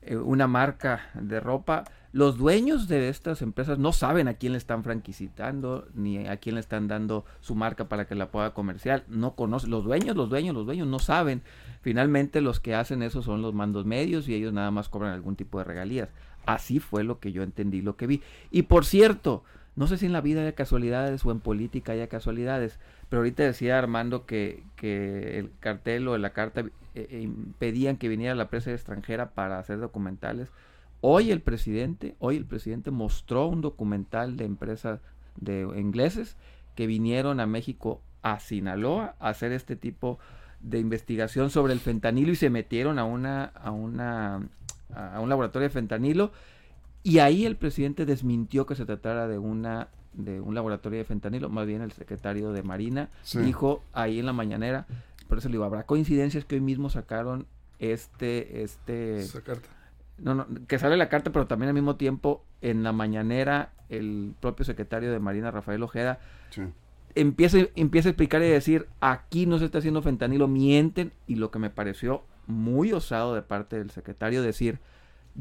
eh, 0.03 0.17
una 0.17 0.47
marca 0.47 1.11
de 1.15 1.41
ropa. 1.41 1.85
Los 2.13 2.39
dueños 2.39 2.89
de 2.89 3.09
estas 3.09 3.43
empresas 3.43 3.79
no 3.79 3.93
saben 3.93 4.29
a 4.29 4.35
quién 4.35 4.53
le 4.53 4.59
están 4.59 4.85
franquicitando, 4.85 5.89
ni 5.95 6.27
a 6.27 6.37
quién 6.37 6.55
le 6.55 6.61
están 6.61 6.89
dando 6.89 7.25
su 7.41 7.55
marca 7.55 7.89
para 7.89 8.07
que 8.07 8.15
la 8.15 8.31
pueda 8.31 8.55
comercial. 8.55 9.05
No 9.09 9.35
conocen, 9.35 9.71
los 9.71 9.85
dueños, 9.85 10.17
los 10.17 10.31
dueños, 10.31 10.55
los 10.55 10.65
dueños 10.65 10.87
no 10.87 11.01
saben. 11.01 11.43
Finalmente 11.83 12.41
los 12.41 12.61
que 12.61 12.75
hacen 12.75 13.03
eso 13.03 13.23
son 13.23 13.43
los 13.43 13.55
mandos 13.55 13.85
medios 13.87 14.29
y 14.29 14.35
ellos 14.35 14.53
nada 14.53 14.71
más 14.71 14.89
cobran 14.89 15.13
algún 15.13 15.37
tipo 15.37 15.59
de 15.59 15.65
regalías. 15.65 16.09
Así 16.47 16.79
fue 16.79 17.05
lo 17.05 17.19
que 17.19 17.33
yo 17.33 17.43
entendí, 17.43 17.83
lo 17.83 17.97
que 17.97 18.07
vi. 18.07 18.23
Y 18.51 18.63
por 18.63 18.87
cierto, 18.87 19.43
no 19.78 19.87
sé 19.87 19.97
si 19.97 20.06
en 20.06 20.12
la 20.12 20.20
vida 20.20 20.40
haya 20.40 20.56
casualidades 20.56 21.25
o 21.25 21.30
en 21.30 21.38
política 21.38 21.92
haya 21.92 22.08
casualidades, 22.08 22.80
pero 23.08 23.20
ahorita 23.20 23.44
decía 23.44 23.78
Armando 23.78 24.26
que, 24.26 24.64
que 24.75 25.38
el 25.38 25.52
cartel 25.61 26.08
o 26.08 26.18
la 26.18 26.30
carta 26.30 26.62
eh, 26.62 26.70
eh, 26.97 27.20
impedían 27.20 27.97
que 27.97 28.08
viniera 28.08 28.35
la 28.35 28.50
prensa 28.50 28.73
extranjera 28.73 29.30
para 29.35 29.61
hacer 29.61 29.78
documentales. 29.78 30.50
Hoy 31.00 31.30
el 31.30 31.40
presidente, 31.42 32.16
hoy 32.18 32.37
el 32.37 32.44
presidente 32.44 32.90
mostró 32.90 33.47
un 33.47 33.61
documental 33.61 34.37
de 34.37 34.47
empresas 34.47 34.99
de 35.37 35.61
ingleses 35.76 36.37
que 36.75 36.88
vinieron 36.88 37.38
a 37.38 37.47
México 37.47 38.02
a 38.23 38.40
Sinaloa 38.40 39.14
a 39.20 39.28
hacer 39.28 39.52
este 39.52 39.76
tipo 39.76 40.18
de 40.58 40.80
investigación 40.80 41.50
sobre 41.50 41.73
el 41.73 41.78
fentanilo 41.78 42.32
y 42.32 42.37
se 42.37 42.50
metieron 42.50 42.99
a 42.99 43.04
una 43.04 43.44
a 43.44 43.70
una 43.70 44.40
a 44.92 45.20
un 45.20 45.28
laboratorio 45.28 45.68
de 45.68 45.73
fentanilo 45.73 46.32
y 47.09 47.19
ahí 47.21 47.47
el 47.47 47.57
presidente 47.57 48.07
desmintió 48.07 48.67
que 48.67 48.75
se 48.75 48.85
tratara 48.85 49.27
de 49.29 49.38
una 49.38 49.88
de 50.12 50.41
un 50.41 50.55
laboratorio 50.55 50.99
de 50.99 51.05
fentanilo, 51.05 51.49
más 51.49 51.67
bien 51.67 51.81
el 51.81 51.93
secretario 51.93 52.53
de 52.53 52.62
Marina 52.62 53.09
dijo 53.35 53.83
ahí 53.93 54.19
en 54.19 54.27
la 54.27 54.33
mañanera, 54.33 54.87
por 55.29 55.38
eso 55.38 55.49
le 55.49 55.53
digo, 55.53 55.65
habrá 55.65 55.85
coincidencias 55.85 56.45
que 56.45 56.57
hoy 56.57 56.61
mismo 56.61 56.91
sacaron 56.91 57.47
este 57.79 58.62
este 58.62 59.21
Esa 59.21 59.43
carta. 59.43 59.69
No, 60.19 60.35
no, 60.35 60.47
que 60.67 60.79
sale 60.79 60.97
la 60.97 61.09
carta, 61.09 61.31
pero 61.31 61.47
también 61.47 61.69
al 61.69 61.75
mismo 61.75 61.97
tiempo 61.97 62.43
en 62.61 62.83
la 62.83 62.93
mañanera 62.93 63.73
el 63.88 64.35
propio 64.41 64.65
secretario 64.65 65.12
de 65.12 65.21
Marina, 65.21 65.50
Rafael 65.50 65.83
Ojeda, 65.83 66.19
empieza, 67.15 67.59
empieza 67.75 68.09
a 68.09 68.11
explicar 68.11 68.43
y 68.43 68.49
decir, 68.49 68.87
aquí 69.00 69.47
no 69.47 69.59
se 69.59 69.65
está 69.65 69.79
haciendo 69.79 70.03
fentanilo, 70.03 70.49
mienten, 70.49 71.12
y 71.27 71.37
lo 71.37 71.50
que 71.50 71.59
me 71.59 71.71
pareció 71.71 72.25
muy 72.47 72.93
osado 72.93 73.35
de 73.35 73.43
parte 73.43 73.79
del 73.79 73.91
secretario 73.91 74.43
decir, 74.43 74.81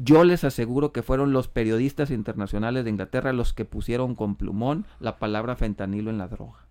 yo 0.00 0.22
les 0.22 0.44
aseguro 0.44 0.92
que 0.92 1.02
fueron 1.02 1.32
los 1.32 1.48
periodistas 1.48 2.10
internacionales 2.10 2.84
de 2.84 2.90
Inglaterra 2.90 3.32
los 3.32 3.52
que 3.52 3.64
pusieron 3.64 4.14
con 4.14 4.36
plumón 4.36 4.86
la 5.00 5.18
palabra 5.18 5.56
fentanilo 5.56 6.10
en 6.10 6.18
la 6.18 6.28
droga. 6.28 6.66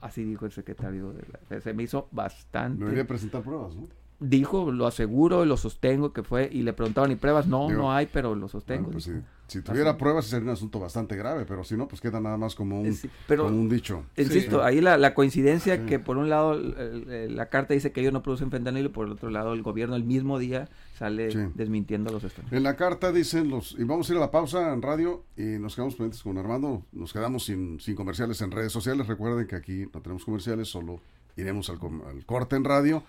Así 0.00 0.22
dijo 0.22 0.46
el 0.46 0.52
secretario 0.52 1.12
de 1.12 1.26
la... 1.32 1.60
Se 1.60 1.74
me 1.74 1.82
hizo 1.82 2.08
bastante... 2.12 2.84
Debería 2.84 3.06
presentar 3.06 3.42
pruebas, 3.42 3.74
¿no? 3.74 3.88
Dijo, 4.28 4.72
lo 4.72 4.86
aseguro, 4.86 5.44
lo 5.44 5.56
sostengo 5.56 6.12
que 6.12 6.22
fue, 6.22 6.48
y 6.50 6.62
le 6.62 6.72
preguntaban, 6.72 7.10
¿y 7.10 7.16
pruebas? 7.16 7.46
No, 7.46 7.70
no 7.70 7.92
hay, 7.92 8.06
pero 8.06 8.34
lo 8.34 8.48
sostengo. 8.48 8.90
Pues 8.90 9.10
si, 9.46 9.60
tuviera 9.60 9.96
pruebas 9.98 10.24
sería 10.24 10.44
un 10.44 10.54
asunto 10.54 10.80
bastante 10.80 11.16
grave, 11.16 11.44
pero 11.46 11.64
si 11.64 11.76
no, 11.76 11.86
pues 11.86 12.00
queda 12.00 12.18
nada 12.18 12.36
más 12.36 12.54
como 12.54 12.80
un, 12.80 12.98
pero, 13.28 13.46
un 13.46 13.68
dicho. 13.68 14.04
Insisto, 14.16 14.64
ahí 14.64 14.80
la, 14.80 15.14
coincidencia 15.14 15.84
que 15.84 15.98
por 15.98 16.16
un 16.16 16.30
lado 16.30 16.58
la 16.58 17.46
carta 17.50 17.74
dice 17.74 17.92
que 17.92 18.00
ellos 18.00 18.12
no 18.12 18.22
producen 18.22 18.50
fentanilo 18.50 18.88
y 18.88 18.92
por 18.92 19.06
el 19.06 19.12
otro 19.12 19.30
lado 19.30 19.52
el 19.52 19.62
gobierno 19.62 19.96
el 19.96 20.04
mismo 20.04 20.38
día 20.38 20.68
sale 20.98 21.28
desmintiendo 21.54 22.10
los 22.10 22.24
estados. 22.24 22.52
En 22.52 22.62
la 22.62 22.76
carta 22.76 23.12
dicen 23.12 23.50
los, 23.50 23.76
y 23.78 23.84
vamos 23.84 24.08
a 24.08 24.12
ir 24.12 24.18
a 24.18 24.20
la 24.22 24.30
pausa 24.30 24.72
en 24.72 24.80
radio 24.80 25.24
y 25.36 25.58
nos 25.58 25.74
quedamos 25.74 25.94
pendientes 25.94 26.22
con 26.22 26.38
Armando, 26.38 26.82
nos 26.92 27.12
quedamos 27.12 27.44
sin, 27.44 27.80
sin 27.80 27.94
comerciales 27.94 28.40
en 28.40 28.50
redes 28.50 28.72
sociales, 28.72 29.06
recuerden 29.06 29.46
que 29.46 29.56
aquí 29.56 29.86
no 29.92 30.00
tenemos 30.00 30.24
comerciales, 30.24 30.68
solo 30.68 31.00
iremos 31.36 31.68
al, 31.70 31.78
al 32.08 32.24
corte 32.24 32.56
en 32.56 32.64
radio. 32.64 33.02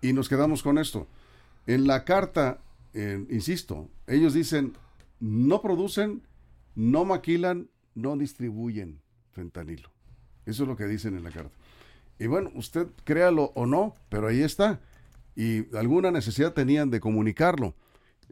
Y 0.00 0.12
nos 0.12 0.28
quedamos 0.28 0.62
con 0.62 0.78
esto. 0.78 1.06
En 1.66 1.86
la 1.86 2.04
carta, 2.04 2.58
insisto, 2.94 3.88
ellos 4.06 4.34
dicen, 4.34 4.74
no 5.20 5.60
producen, 5.60 6.22
no 6.74 7.04
maquilan, 7.04 7.68
no 7.94 8.16
distribuyen 8.16 9.00
fentanilo. 9.32 9.90
Eso 10.46 10.62
es 10.62 10.68
lo 10.68 10.76
que 10.76 10.86
dicen 10.86 11.16
en 11.16 11.24
la 11.24 11.30
carta. 11.30 11.56
Y 12.18 12.26
bueno, 12.26 12.50
usted 12.54 12.88
créalo 13.04 13.52
o 13.54 13.66
no, 13.66 13.94
pero 14.08 14.28
ahí 14.28 14.42
está. 14.42 14.80
Y 15.36 15.74
alguna 15.76 16.10
necesidad 16.10 16.52
tenían 16.52 16.90
de 16.90 17.00
comunicarlo. 17.00 17.74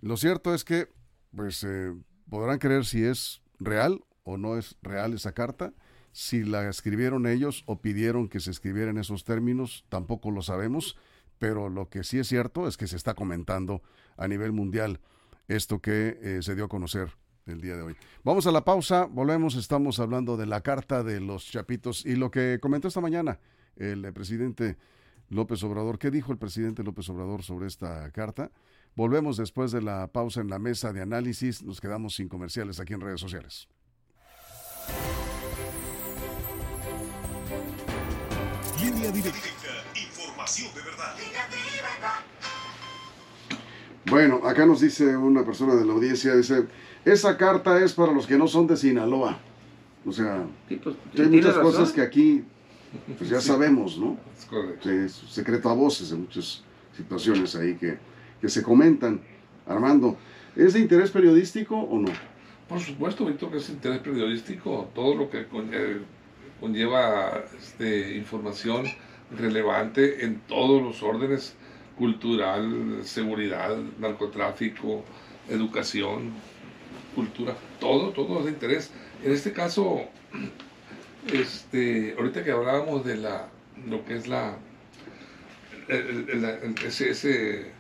Lo 0.01 0.17
cierto 0.17 0.55
es 0.55 0.65
que, 0.65 0.89
pues, 1.35 1.63
eh, 1.65 1.95
podrán 2.29 2.59
creer 2.59 2.85
si 2.85 3.05
es 3.05 3.43
real 3.61 4.03
o 4.25 4.37
no 4.37 4.57
es 4.57 4.77
real 4.83 5.15
esa 5.15 5.33
carta. 5.33 5.73
Si 6.13 6.43
la 6.43 6.69
escribieron 6.69 7.27
ellos 7.27 7.63
o 7.67 7.81
pidieron 7.81 8.29
que 8.29 8.41
se 8.41 8.51
escribiera 8.51 8.91
en 8.91 8.99
esos 8.99 9.25
términos, 9.25 9.85
tampoco 9.89 10.31
lo 10.31 10.43
sabemos 10.43 10.97
pero 11.39 11.69
lo 11.69 11.89
que 11.89 12.05
sí 12.05 12.19
es 12.19 12.29
cierto 12.29 12.69
es 12.69 12.77
que 12.77 12.87
se 12.87 12.97
está 12.97 13.15
comentando 13.15 13.83
a 14.17 14.29
nivel 14.29 14.53
mundial 14.53 15.01
esto 15.49 15.81
que 15.81 16.19
eh, 16.21 16.43
se 16.43 16.55
dio 16.55 16.65
a 16.65 16.69
conocer 16.69 17.11
el 17.47 17.61
día 17.61 17.77
de 17.77 17.83
hoy. 17.83 17.97
Vamos 18.25 18.47
a 18.47 18.53
la 18.53 18.65
pausa, 18.65 19.05
volvemos, 19.05 19.55
estamos 19.55 20.01
hablando 20.01 20.37
de 20.37 20.47
la 20.47 20.63
carta 20.63 21.03
de 21.03 21.21
los 21.21 21.47
chapitos 21.51 22.05
y 22.05 22.17
lo 22.17 22.31
que 22.31 22.59
comentó 22.61 22.89
esta 22.89 23.01
mañana 23.01 23.39
el 23.77 24.05
eh, 24.05 24.13
presidente 24.13 24.77
López 25.29 25.63
Obrador. 25.63 25.99
¿Qué 25.99 26.11
dijo 26.11 26.33
el 26.33 26.39
presidente 26.39 26.83
López 26.83 27.09
Obrador 27.09 27.43
sobre 27.43 27.67
esta 27.67 28.11
carta? 28.11 28.51
Volvemos 28.95 29.37
después 29.37 29.73
de 29.73 29.83
la 29.83 30.09
pausa 30.09 30.41
en 30.41 30.49
la 30.49 30.59
mesa 30.59 30.93
de 30.93 31.03
análisis, 31.03 31.63
nos 31.63 31.81
quedamos 31.81 32.15
sin 32.15 32.29
comerciales 32.29 32.81
aquí 32.81 32.95
en 32.95 33.01
redes 33.01 33.21
sociales. 33.21 33.69
Línea 39.07 39.23
directa 39.31 40.77
de 40.77 41.83
verdad. 41.83 42.21
Bueno, 44.07 44.41
acá 44.45 44.67
nos 44.67 44.81
dice 44.81 45.17
una 45.17 45.45
persona 45.45 45.75
de 45.75 45.85
la 45.85 45.93
audiencia, 45.93 46.35
dice, 46.35 46.67
esa 47.05 47.37
carta 47.37 47.83
es 47.83 47.93
para 47.93 48.13
los 48.13 48.27
que 48.27 48.37
no 48.37 48.47
son 48.47 48.67
de 48.67 48.77
Sinaloa. 48.77 49.39
O 50.05 50.13
sea, 50.13 50.45
pues, 50.69 50.97
hay 51.19 51.27
muchas 51.27 51.57
cosas 51.59 51.93
que 51.93 52.01
aquí 52.01 52.45
pues 53.19 53.31
ya 53.31 53.41
sabemos, 53.41 53.99
¿no? 53.99 54.17
Es 54.37 54.45
correcto. 54.47 54.91
Es 54.91 55.13
secreto 55.13 55.69
a 55.69 55.75
voces 55.75 56.13
en 56.13 56.23
muchas 56.23 56.63
situaciones 56.97 57.55
ahí 57.57 57.75
que, 57.75 57.99
que 58.41 58.49
se 58.49 58.63
comentan. 58.63 59.21
Armando, 59.67 60.17
¿es 60.55 60.75
de 60.75 60.81
interés 60.81 61.11
periodístico 61.11 61.77
o 61.77 61.99
no? 61.99 62.13
Por 62.69 62.81
supuesto, 62.81 63.27
Víctor, 63.27 63.51
que 63.51 63.57
es 63.59 63.67
de 63.67 63.75
interés 63.75 63.99
periodístico. 63.99 64.89
Todo 64.95 65.15
lo 65.15 65.31
que 65.31 65.41
eh, 65.41 66.01
conlleva 66.61 67.45
este, 67.59 68.17
información 68.17 68.87
relevante 69.31 70.25
en 70.25 70.41
todos 70.41 70.83
los 70.83 71.03
órdenes, 71.03 71.55
cultural, 71.97 73.01
seguridad, 73.05 73.77
narcotráfico, 73.99 75.05
educación, 75.49 76.33
cultura, 77.15 77.57
todo, 77.81 78.11
todo 78.11 78.41
es 78.41 78.45
de 78.47 78.51
interés. 78.53 78.91
En 79.25 79.33
este 79.33 79.53
caso, 79.53 80.03
este, 81.33 82.15
ahorita 82.19 82.45
que 82.45 82.53
hablábamos 82.53 83.05
de 83.05 83.17
la, 83.17 83.49
lo 83.87 84.05
que 84.05 84.17
es 84.17 84.29
la, 84.29 84.57
ese, 85.89 87.73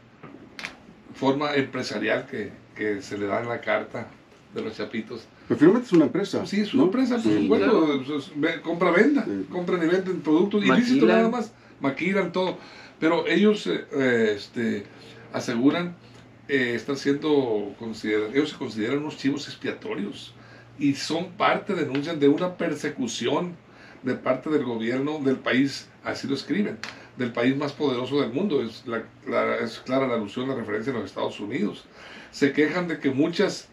forma 1.15 1.55
empresarial 1.55 2.27
que, 2.27 2.53
que 2.75 3.03
se 3.03 3.19
le 3.19 3.27
da 3.27 3.41
en 3.41 3.49
la 3.49 3.61
carta 3.61 4.09
de 4.55 4.63
los 4.63 4.77
chapitos, 4.77 5.27
pero 5.49 5.59
finalmente 5.59 5.87
es 5.87 5.93
una 5.93 6.07
empresa. 6.07 6.45
Sí, 6.47 6.61
es 6.61 6.75
una 6.75 6.85
empresa, 6.85 7.17
por 7.17 7.33
supuesto. 7.33 8.03
compra-venda, 8.63 9.27
compran 9.51 9.83
y 9.83 9.87
venden 9.87 10.21
productos 10.21 10.65
ilícitos 10.65 11.09
nada 11.09 11.29
más, 11.29 11.53
maquilan 11.81 12.33
todo. 12.33 12.59
Pero 12.99 13.27
ellos 13.27 13.67
eh, 13.67 13.85
eh, 13.93 14.33
este, 14.37 14.85
aseguran, 15.33 15.95
eh, 16.49 16.73
están 16.75 16.97
siendo 16.97 17.75
considerados, 17.79 18.35
ellos 18.35 18.51
se 18.51 18.57
consideran 18.57 18.99
unos 18.99 19.19
chivos 19.19 19.47
expiatorios 19.47 20.35
y 20.79 20.95
son 20.95 21.33
parte, 21.33 21.75
denuncian 21.75 22.19
de 22.19 22.29
una 22.29 22.57
persecución 22.57 23.55
de 24.03 24.15
parte 24.15 24.51
del 24.51 24.65
gobierno 24.65 25.19
del 25.19 25.37
país, 25.37 25.89
así 26.05 26.27
lo 26.27 26.35
escriben, 26.35 26.79
del 27.17 27.33
país 27.33 27.57
más 27.57 27.73
poderoso 27.73 28.21
del 28.21 28.33
mundo. 28.33 28.63
Es, 28.63 28.85
la, 28.87 29.05
es 29.57 29.79
clara 29.81 30.07
la 30.07 30.15
alusión, 30.15 30.49
la 30.49 30.55
referencia 30.55 30.93
a 30.93 30.97
los 30.97 31.07
Estados 31.07 31.39
Unidos. 31.39 31.85
Se 32.31 32.53
quejan 32.53 32.89
de 32.89 32.99
que 32.99 33.11
muchas 33.11 33.69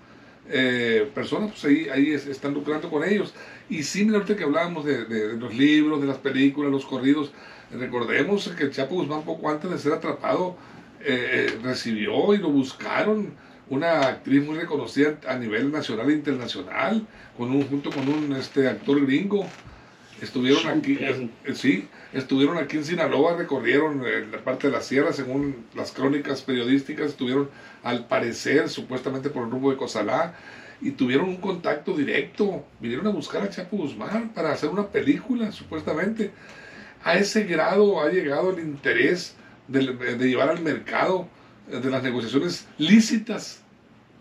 eh, 0.50 1.10
personas 1.14 1.52
pues 1.52 1.64
ahí, 1.66 2.14
están 2.14 2.54
lucrando 2.54 2.90
con 2.90 3.04
ellos. 3.04 3.34
Y 3.70 3.84
ahorita 4.10 4.36
que 4.36 4.44
hablábamos 4.44 4.86
de, 4.86 5.38
los 5.38 5.56
libros, 5.56 6.02
de 6.02 6.08
las 6.08 6.18
películas, 6.18 6.72
los 6.72 6.86
corridos, 6.86 7.32
recordemos 7.72 8.50
que 8.50 8.64
el 8.64 8.72
Chapo 8.72 8.96
Guzmán 8.96 9.24
poco 9.24 9.50
antes 9.50 9.72
de 9.72 9.78
ser 9.78 9.94
atrapado 9.94 10.58
eh, 11.02 11.48
eh, 11.50 11.60
recibió 11.64 12.34
y 12.34 12.38
lo 12.38 12.50
buscaron 12.50 13.34
una 13.70 14.08
actriz 14.08 14.46
muy 14.46 14.58
reconocida 14.58 15.18
a 15.28 15.36
nivel 15.36 15.72
nacional 15.72 16.10
e 16.10 16.14
internacional, 16.14 17.08
con 17.38 17.50
un, 17.52 17.68
junto 17.68 17.90
con 17.90 18.08
un 18.08 18.34
este, 18.34 18.68
actor 18.68 19.04
gringo. 19.06 19.48
Estuvieron 20.24 20.68
aquí, 20.68 20.98
sí, 21.54 21.88
estuvieron 22.14 22.58
aquí 22.58 22.78
en 22.78 22.86
Sinaloa, 22.86 23.36
recorrieron 23.36 24.04
la 24.32 24.38
parte 24.42 24.68
de 24.68 24.74
la 24.74 24.82
sierra, 24.82 25.12
según 25.12 25.66
las 25.76 25.92
crónicas 25.92 26.42
periodísticas, 26.42 27.08
estuvieron 27.08 27.50
al 27.84 28.08
parecer, 28.08 28.70
supuestamente 28.70 29.30
por 29.30 29.44
el 29.44 29.52
rumbo 29.52 29.70
de 29.70 29.76
Cosalá, 29.76 30.36
y 30.80 30.92
tuvieron 30.92 31.28
un 31.28 31.38
contacto 31.38 31.94
directo, 31.94 32.66
vinieron 32.80 33.08
a 33.08 33.10
buscar 33.10 33.42
a 33.42 33.50
Chapo 33.50 33.76
Guzmán 33.76 34.30
para 34.30 34.54
hacer 34.54 34.70
una 34.70 34.88
película, 34.88 35.52
supuestamente. 35.52 36.32
A 37.04 37.16
ese 37.16 37.44
grado 37.44 38.02
ha 38.02 38.10
llegado 38.10 38.52
el 38.52 38.60
interés 38.60 39.36
de, 39.68 39.94
de 39.94 40.30
llevar 40.30 40.50
al 40.50 40.62
mercado 40.62 41.28
de 41.68 41.90
las 41.90 42.02
negociaciones 42.02 42.66
lícitas 42.78 43.62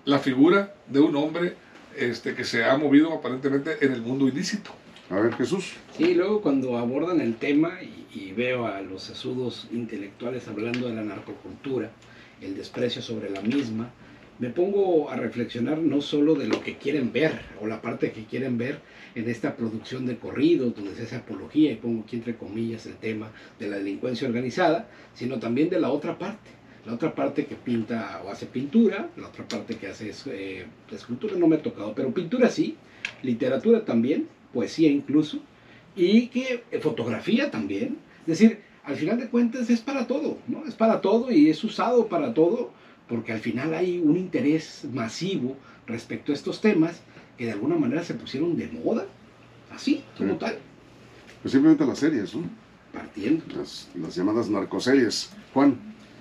la 0.05 0.19
figura 0.19 0.75
de 0.89 0.99
un 0.99 1.15
hombre 1.15 1.55
este, 1.97 2.35
que 2.35 2.43
se 2.43 2.65
ha 2.65 2.77
movido 2.77 3.13
aparentemente 3.13 3.77
en 3.83 3.93
el 3.93 4.03
mundo 4.03 4.27
ilícito. 4.27 4.75
A 5.13 5.21
ver, 5.21 5.35
Jesús. 5.35 5.75
Sí, 5.95 6.15
luego 6.15 6.41
cuando 6.41 6.79
abordan 6.79 7.21
el 7.21 7.35
tema 7.35 7.81
y, 7.83 8.33
veo 8.33 8.67
a 8.67 8.81
los 8.81 9.03
sesudos 9.03 9.69
intelectuales 9.71 10.49
hablando 10.49 10.89
de 10.89 10.95
la 10.95 11.05
narcocultura, 11.05 11.91
el 12.41 12.57
desprecio 12.57 13.03
sobre 13.03 13.29
la 13.29 13.43
misma, 13.43 13.91
me 14.39 14.49
pongo 14.49 15.11
a 15.11 15.17
reflexionar 15.17 15.77
no 15.77 16.01
solo 16.01 16.35
de 16.35 16.47
lo 16.47 16.63
que 16.63 16.79
quieren 16.79 17.13
ver 17.13 17.43
o 17.61 17.67
la 17.67 17.83
parte 17.83 18.13
que 18.13 18.25
quieren 18.25 18.57
ver 18.57 18.79
en 19.15 19.29
esta 19.29 19.55
producción 19.55 20.07
de 20.07 20.17
corridos 20.17 20.75
donde 20.75 20.95
se 20.95 21.03
hace 21.03 21.17
apología 21.17 21.73
y 21.73 21.77
pongo 21.77 22.05
aquí 22.05 22.17
entre 22.17 22.35
comillas 22.35 22.87
el 22.87 22.97
tema 22.97 23.31
de 23.59 23.69
la 23.69 23.77
delincuencia 23.77 24.27
organizada, 24.27 24.89
sino 25.13 25.39
también 25.39 25.69
de 25.69 25.79
la 25.79 25.91
otra 25.91 26.19
parte, 26.19 26.49
la 26.87 26.95
otra 26.95 27.15
parte 27.15 27.45
que 27.45 27.55
pinta 27.55 28.23
o 28.25 28.31
hace 28.31 28.47
pintura, 28.47 29.11
la 29.19 29.29
otra 29.29 29.47
parte 29.47 29.77
que 29.77 29.89
hace 29.89 30.11
eh, 30.27 30.65
escultura 30.91 31.37
no 31.37 31.49
me 31.49 31.57
ha 31.57 31.63
tocado, 31.63 31.95
pero 31.95 32.15
pintura 32.15 32.49
sí, 32.49 32.77
literatura 33.23 33.85
también, 33.85 34.27
poesía 34.53 34.91
incluso, 34.91 35.39
y 35.97 36.29
que 36.29 36.65
eh, 36.71 36.79
fotografía 36.81 37.51
también. 37.51 37.99
Es 38.21 38.39
decir, 38.39 38.61
al 38.85 38.97
final 38.97 39.19
de 39.19 39.29
cuentas 39.29 39.71
es 39.71 39.81
para 39.81 40.07
todo, 40.07 40.39
¿no? 40.49 40.65
Es 40.67 40.75
para 40.75 41.01
todo 41.01 41.31
y 41.31 41.51
es 41.51 41.63
usado 41.65 42.09
para 42.09 42.35
todo, 42.35 42.73
porque 43.09 43.33
al 43.33 43.41
final 43.41 43.75
hay 43.75 43.99
un 43.99 44.17
interés 44.17 44.87
masivo 44.93 45.57
respecto 45.87 46.33
a 46.33 46.35
estos 46.35 46.61
temas 46.61 47.01
que 47.37 47.47
de 47.47 47.53
alguna 47.53 47.77
manera 47.77 48.03
se 48.03 48.15
pusieron 48.15 48.57
de 48.57 48.69
moda, 48.69 49.07
así, 49.75 50.05
como 50.17 50.37
tal. 50.37 50.59
Pues 51.43 51.53
simplemente 51.53 51.85
las 51.85 51.99
series, 51.99 52.35
¿no? 52.35 52.43
Partiendo. 52.93 53.45
Las, 53.57 54.15
llamadas 54.15 54.49
narcoseries. 54.49 55.31
Juan. 55.53 55.77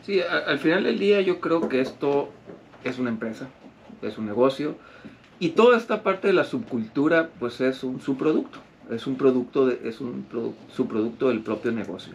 Sí, 0.06 0.20
al 0.20 0.58
final 0.58 0.84
del 0.84 0.98
día 0.98 1.22
yo 1.22 1.40
creo 1.40 1.70
que 1.70 1.80
esto 1.80 2.30
es 2.84 2.98
una 2.98 3.10
empresa, 3.10 3.50
es 4.02 4.18
un 4.18 4.26
negocio, 4.26 4.78
y 5.42 5.50
toda 5.50 5.76
esta 5.76 6.04
parte 6.04 6.28
de 6.28 6.34
la 6.34 6.44
subcultura, 6.44 7.32
pues 7.40 7.62
es 7.62 7.84
un 7.84 8.00
subproducto, 8.00 8.60
es 8.92 9.08
un 9.08 9.16
producto, 9.16 9.66
de, 9.66 9.90
es 9.90 10.00
un 10.00 10.24
subproducto 10.72 11.30
del 11.30 11.40
propio 11.40 11.72
negocio. 11.72 12.14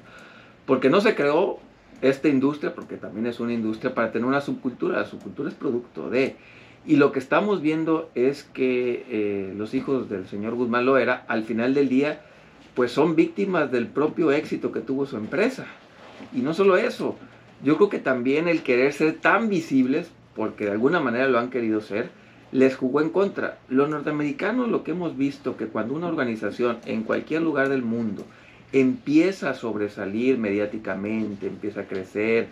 Porque 0.64 0.90
no 0.90 1.00
se 1.00 1.16
creó 1.16 1.58
esta 2.02 2.28
industria, 2.28 2.72
porque 2.72 2.96
también 2.96 3.26
es 3.26 3.40
una 3.40 3.52
industria 3.52 3.96
para 3.96 4.12
tener 4.12 4.28
una 4.28 4.40
subcultura, 4.40 5.00
la 5.00 5.06
subcultura 5.06 5.48
es 5.48 5.56
producto 5.56 6.08
de... 6.08 6.36
Y 6.86 6.98
lo 6.98 7.10
que 7.10 7.18
estamos 7.18 7.62
viendo 7.62 8.10
es 8.14 8.44
que 8.44 9.04
eh, 9.10 9.54
los 9.56 9.74
hijos 9.74 10.08
del 10.08 10.28
señor 10.28 10.54
Guzmán 10.54 10.86
Loera, 10.86 11.24
al 11.26 11.42
final 11.42 11.74
del 11.74 11.88
día, 11.88 12.20
pues 12.76 12.92
son 12.92 13.16
víctimas 13.16 13.72
del 13.72 13.88
propio 13.88 14.30
éxito 14.30 14.70
que 14.70 14.82
tuvo 14.82 15.04
su 15.04 15.16
empresa. 15.16 15.66
Y 16.32 16.42
no 16.42 16.54
solo 16.54 16.76
eso, 16.76 17.16
yo 17.64 17.76
creo 17.76 17.88
que 17.88 17.98
también 17.98 18.46
el 18.46 18.62
querer 18.62 18.92
ser 18.92 19.14
tan 19.14 19.48
visibles, 19.48 20.12
porque 20.36 20.66
de 20.66 20.70
alguna 20.70 21.00
manera 21.00 21.26
lo 21.26 21.40
han 21.40 21.50
querido 21.50 21.80
ser, 21.80 22.08
les 22.52 22.76
jugó 22.76 23.00
en 23.00 23.10
contra. 23.10 23.58
Los 23.68 23.88
norteamericanos 23.88 24.68
lo 24.68 24.84
que 24.84 24.92
hemos 24.92 25.16
visto, 25.16 25.56
que 25.56 25.66
cuando 25.66 25.94
una 25.94 26.08
organización 26.08 26.78
en 26.86 27.02
cualquier 27.02 27.42
lugar 27.42 27.68
del 27.68 27.82
mundo 27.82 28.24
empieza 28.72 29.50
a 29.50 29.54
sobresalir 29.54 30.38
mediáticamente, 30.38 31.46
empieza 31.46 31.82
a 31.82 31.86
crecer, 31.86 32.48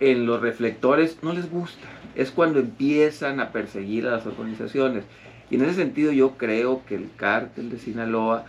en 0.00 0.26
los 0.26 0.40
reflectores 0.40 1.18
no 1.22 1.32
les 1.32 1.50
gusta. 1.50 1.86
Es 2.14 2.30
cuando 2.30 2.58
empiezan 2.58 3.40
a 3.40 3.50
perseguir 3.52 4.06
a 4.06 4.12
las 4.12 4.26
organizaciones. 4.26 5.04
Y 5.50 5.56
en 5.56 5.62
ese 5.62 5.74
sentido 5.74 6.12
yo 6.12 6.32
creo 6.32 6.84
que 6.86 6.94
el 6.94 7.10
cártel 7.16 7.70
de 7.70 7.78
Sinaloa, 7.78 8.44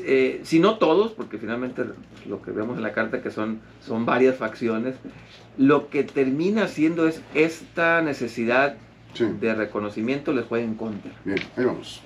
eh, 0.00 0.40
si 0.44 0.60
no 0.60 0.78
todos, 0.78 1.12
porque 1.12 1.38
finalmente 1.38 1.84
lo 2.28 2.42
que 2.42 2.50
vemos 2.50 2.76
en 2.76 2.82
la 2.82 2.92
carta 2.92 3.22
que 3.22 3.30
son, 3.30 3.60
son 3.80 4.06
varias 4.06 4.36
facciones, 4.36 4.94
lo 5.56 5.88
que 5.88 6.04
termina 6.04 6.68
siendo 6.68 7.08
es 7.08 7.22
esta 7.34 8.00
necesidad 8.02 8.76
de 9.18 9.54
reconocimiento 9.54 10.32
les 10.32 10.46
juega 10.46 10.64
en 10.64 10.74
contra. 10.74 11.12
Bien, 11.24 11.38
ahí 11.56 11.64
vamos. 11.64 12.02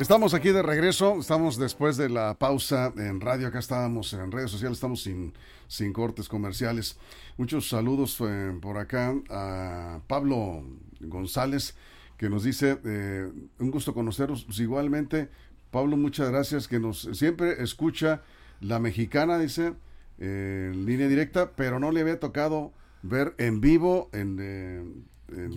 Estamos 0.00 0.34
aquí 0.34 0.50
de 0.50 0.60
regreso, 0.60 1.20
estamos 1.20 1.56
después 1.56 1.96
de 1.96 2.08
la 2.08 2.34
pausa 2.34 2.92
en 2.96 3.20
radio, 3.20 3.46
acá 3.46 3.60
estábamos 3.60 4.12
en 4.12 4.32
redes 4.32 4.50
sociales, 4.50 4.76
estamos 4.76 5.02
sin, 5.02 5.32
sin 5.68 5.92
cortes 5.92 6.28
comerciales. 6.28 6.98
Muchos 7.36 7.68
saludos 7.68 8.18
eh, 8.20 8.52
por 8.60 8.76
acá 8.76 9.14
a 9.30 10.00
Pablo 10.08 10.64
González, 11.00 11.76
que 12.18 12.28
nos 12.28 12.42
dice, 12.42 12.76
eh, 12.84 13.30
un 13.60 13.70
gusto 13.70 13.94
conoceros, 13.94 14.44
pues 14.44 14.58
igualmente, 14.58 15.28
Pablo, 15.70 15.96
muchas 15.96 16.28
gracias, 16.28 16.66
que 16.66 16.80
nos 16.80 17.08
siempre 17.12 17.62
escucha 17.62 18.22
la 18.60 18.80
mexicana, 18.80 19.38
dice, 19.38 19.74
eh, 20.18 20.70
en 20.72 20.86
línea 20.86 21.08
directa, 21.08 21.50
pero 21.56 21.78
no 21.78 21.90
le 21.90 22.00
había 22.00 22.20
tocado 22.20 22.72
ver 23.02 23.34
en 23.38 23.60
vivo 23.60 24.08
en, 24.12 25.06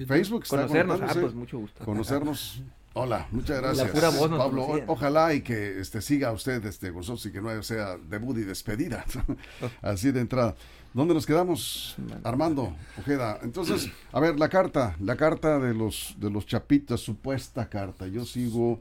Facebook. 0.07 0.45
Conocernos, 0.47 1.01
ah, 1.01 1.15
pues 1.19 1.33
mucho 1.33 1.59
gusto. 1.59 1.83
Conocernos. 1.85 2.61
Hola, 2.99 3.27
muchas 3.31 3.61
gracias. 3.61 3.91
Pablo, 3.91 4.83
ojalá 4.87 5.31
y 5.35 5.41
que 5.41 5.79
este, 5.79 6.01
siga 6.01 6.31
usted 6.31 6.65
este, 6.65 6.87
y 6.87 7.31
que 7.31 7.41
no 7.41 7.61
sea 7.61 7.95
debut 7.97 8.37
y 8.39 8.41
despedida. 8.41 9.05
Así 9.83 10.11
de 10.11 10.21
entrada. 10.21 10.55
¿Dónde 10.93 11.13
nos 11.13 11.27
quedamos, 11.27 11.95
Armando 12.23 12.75
Ojeda? 12.97 13.39
Entonces, 13.43 13.91
a 14.11 14.19
ver, 14.19 14.39
la 14.39 14.49
carta, 14.49 14.95
la 14.99 15.15
carta 15.15 15.59
de 15.59 15.75
los 15.75 16.15
de 16.17 16.31
los 16.31 16.47
chapitas, 16.47 16.99
supuesta 16.99 17.69
carta. 17.69 18.07
Yo 18.07 18.25
sigo 18.25 18.79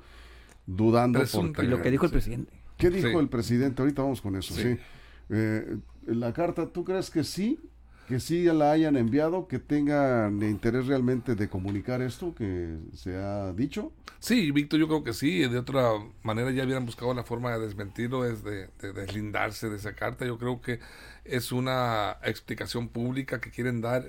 dudando. 0.66 1.22
y 1.22 1.66
lo 1.66 1.82
que 1.82 1.90
dijo 1.90 2.06
el 2.06 2.12
presidente. 2.12 2.52
¿Qué 2.78 2.88
dijo 2.88 3.20
el 3.20 3.28
presidente? 3.28 3.82
Ahorita 3.82 4.00
vamos 4.00 4.22
con 4.22 4.34
eso, 4.36 4.54
sí. 4.54 4.78
Eh, 5.30 5.78
la 6.06 6.32
carta, 6.32 6.68
¿tú 6.68 6.84
crees 6.84 7.10
que 7.10 7.24
sí 7.24 7.58
que 8.06 8.20
sí 8.20 8.44
la 8.44 8.70
hayan 8.70 8.96
enviado, 8.96 9.48
que 9.48 9.58
tengan 9.58 10.40
interés 10.42 10.86
realmente 10.86 11.34
de 11.34 11.48
comunicar 11.48 12.02
esto 12.02 12.34
que 12.34 12.78
se 12.94 13.16
ha 13.16 13.52
dicho? 13.52 13.92
Sí, 14.20 14.50
Víctor, 14.52 14.78
yo 14.78 14.86
creo 14.86 15.04
que 15.04 15.12
sí. 15.12 15.40
De 15.40 15.58
otra 15.58 15.90
manera 16.22 16.50
ya 16.52 16.64
hubieran 16.64 16.86
buscado 16.86 17.12
la 17.14 17.24
forma 17.24 17.52
de 17.52 17.66
desmentirlo, 17.66 18.24
es 18.24 18.44
de, 18.44 18.68
deslindarse 18.80 19.68
de 19.68 19.76
esa 19.76 19.94
carta. 19.94 20.24
Yo 20.24 20.38
creo 20.38 20.60
que 20.60 20.78
es 21.24 21.50
una 21.52 22.18
explicación 22.22 22.88
pública 22.88 23.40
que 23.40 23.50
quieren 23.50 23.80
dar 23.80 24.08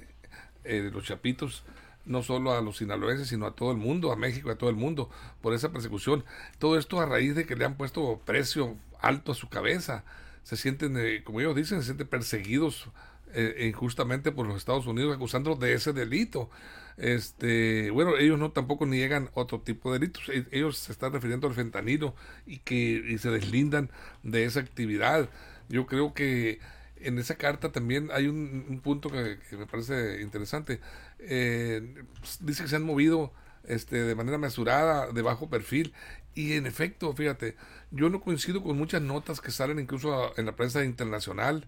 eh, 0.63 0.89
los 0.93 1.05
chapitos 1.05 1.63
no 2.05 2.23
solo 2.23 2.53
a 2.53 2.61
los 2.61 2.77
sinaloenses, 2.77 3.27
sino 3.27 3.47
a 3.47 3.55
todo 3.55 3.71
el 3.71 3.77
mundo, 3.77 4.13
a 4.13 4.15
México, 4.15 4.49
a 4.49 4.57
todo 4.57 4.69
el 4.69 4.77
mundo, 4.77 5.09
por 5.41 5.53
esa 5.53 5.71
persecución. 5.71 6.23
Todo 6.57 6.77
esto 6.77 7.01
a 7.01 7.05
raíz 7.05 7.35
de 7.35 7.45
que 7.45 7.55
le 7.55 7.65
han 7.65 7.75
puesto 7.75 8.21
precio 8.23 8.77
alto 9.01 9.33
a 9.33 9.35
su 9.35 9.49
cabeza. 9.49 10.05
Se 10.47 10.55
sienten, 10.55 10.95
eh, 10.95 11.23
como 11.25 11.41
ellos 11.41 11.57
dicen, 11.57 11.79
se 11.81 11.87
sienten 11.87 12.07
perseguidos 12.07 12.89
eh, 13.33 13.67
injustamente 13.67 14.31
por 14.31 14.47
los 14.47 14.55
Estados 14.55 14.87
Unidos 14.87 15.13
acusándolos 15.13 15.59
de 15.59 15.73
ese 15.73 15.91
delito. 15.91 16.49
Este, 16.95 17.91
bueno, 17.91 18.15
ellos 18.15 18.39
no 18.39 18.53
tampoco 18.53 18.85
niegan 18.85 19.29
otro 19.33 19.59
tipo 19.59 19.91
de 19.91 19.99
delitos. 19.99 20.29
E, 20.29 20.45
ellos 20.51 20.77
se 20.77 20.93
están 20.93 21.11
refiriendo 21.11 21.49
al 21.49 21.53
fentanilo 21.53 22.15
y 22.45 22.59
que 22.59 22.75
y 22.75 23.17
se 23.17 23.29
deslindan 23.29 23.91
de 24.23 24.45
esa 24.45 24.61
actividad. 24.61 25.29
Yo 25.67 25.85
creo 25.85 26.13
que 26.13 26.61
en 26.95 27.19
esa 27.19 27.35
carta 27.35 27.73
también 27.73 28.09
hay 28.13 28.27
un, 28.27 28.79
punto 28.81 29.09
que, 29.09 29.39
me 29.51 29.65
parece 29.65 30.21
interesante. 30.21 30.79
Eh, 31.19 32.05
dice 32.39 32.63
que 32.63 32.69
se 32.69 32.75
han 32.77 32.83
movido 32.83 33.33
este, 33.65 33.97
de 33.97 34.15
manera 34.15 34.37
mesurada, 34.37 35.11
de 35.11 35.21
bajo 35.21 35.49
perfil. 35.49 35.93
Y 36.35 36.53
en 36.53 36.65
efecto, 36.67 37.11
fíjate, 37.13 37.57
yo 37.91 38.09
no 38.09 38.21
coincido 38.21 38.63
con 38.63 38.77
muchas 38.77 39.01
notas 39.01 39.41
que 39.41 39.51
salen 39.51 39.79
incluso 39.79 40.37
en 40.37 40.45
la 40.45 40.55
prensa 40.55 40.83
internacional 40.83 41.65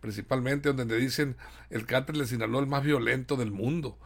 principalmente 0.00 0.72
donde 0.72 0.96
dicen 0.96 1.36
el 1.68 1.86
cártel 1.86 2.18
de 2.18 2.26
Sinaloa 2.26 2.60
el 2.62 2.66
más 2.66 2.82
violento 2.82 3.36
del 3.36 3.52
mundo. 3.52 3.98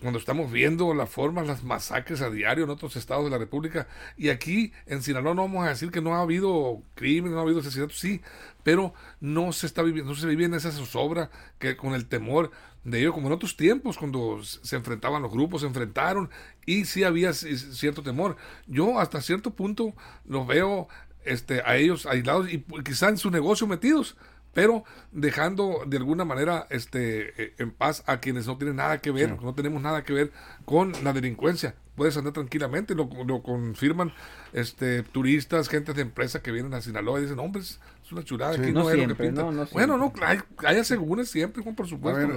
Cuando 0.00 0.18
estamos 0.18 0.50
viendo 0.50 0.92
las 0.92 1.08
formas, 1.08 1.46
las 1.46 1.62
masacres 1.62 2.20
a 2.20 2.30
diario 2.30 2.64
en 2.64 2.70
otros 2.70 2.96
estados 2.96 3.24
de 3.24 3.30
la 3.30 3.38
República. 3.38 3.86
Y 4.16 4.30
aquí 4.30 4.72
en 4.86 5.02
Sinaloa 5.02 5.34
no 5.34 5.42
vamos 5.42 5.66
a 5.66 5.70
decir 5.70 5.90
que 5.90 6.00
no 6.00 6.16
ha 6.16 6.22
habido 6.22 6.82
crimen, 6.94 7.32
no 7.32 7.38
ha 7.38 7.42
habido 7.42 7.60
asesinatos, 7.60 7.98
sí, 7.98 8.20
pero 8.64 8.92
no 9.20 9.52
se 9.52 9.66
está 9.66 9.82
viviendo, 9.82 10.12
no 10.12 10.18
se 10.18 10.26
vive 10.26 10.46
en 10.46 10.54
esa 10.54 10.72
zozobra 10.72 11.30
que 11.58 11.76
con 11.76 11.94
el 11.94 12.06
temor 12.06 12.50
de 12.82 13.00
ello, 13.00 13.12
como 13.12 13.28
en 13.28 13.34
otros 13.34 13.56
tiempos, 13.56 13.98
cuando 13.98 14.42
se 14.42 14.76
enfrentaban 14.76 15.22
los 15.22 15.30
grupos, 15.30 15.60
se 15.60 15.66
enfrentaron 15.66 16.30
y 16.66 16.84
sí 16.84 17.04
había 17.04 17.32
cierto 17.32 18.02
temor. 18.02 18.36
Yo 18.66 18.98
hasta 18.98 19.20
cierto 19.20 19.52
punto 19.52 19.94
los 20.24 20.46
veo 20.46 20.88
este, 21.24 21.62
a 21.64 21.76
ellos 21.76 22.06
aislados 22.06 22.52
y 22.52 22.64
quizá 22.84 23.08
en 23.10 23.18
su 23.18 23.30
negocio 23.30 23.66
metidos 23.66 24.16
pero 24.58 24.82
dejando 25.12 25.84
de 25.86 25.98
alguna 25.98 26.24
manera 26.24 26.66
este 26.68 27.32
eh, 27.40 27.54
en 27.58 27.70
paz 27.70 28.02
a 28.06 28.18
quienes 28.18 28.48
no 28.48 28.58
tienen 28.58 28.74
nada 28.74 28.98
que 28.98 29.12
ver, 29.12 29.40
no 29.40 29.54
tenemos 29.54 29.80
nada 29.80 30.02
que 30.02 30.12
ver 30.12 30.32
con 30.64 30.92
la 31.04 31.12
delincuencia. 31.12 31.76
Puedes 31.94 32.16
andar 32.16 32.32
tranquilamente, 32.32 32.96
lo, 32.96 33.08
lo 33.24 33.40
confirman 33.44 34.12
este 34.52 35.04
turistas, 35.04 35.68
gente 35.68 35.92
de 35.92 36.02
empresa 36.02 36.42
que 36.42 36.50
vienen 36.50 36.74
a 36.74 36.80
Sinaloa 36.80 37.20
y 37.20 37.22
dicen, 37.22 37.38
hombre, 37.38 37.62
es 37.62 37.78
una 38.10 38.24
chulada, 38.24 38.54
aquí 38.54 38.72
no, 38.72 38.90
es 38.90 38.98
lo 38.98 39.06
que 39.06 39.14
pinta. 39.14 39.44
bueno, 39.70 39.96
no, 39.96 40.12
hay, 40.22 40.40
hay 40.64 40.84
siempre, 41.24 41.62
por 41.62 41.86
supuesto. 41.86 42.28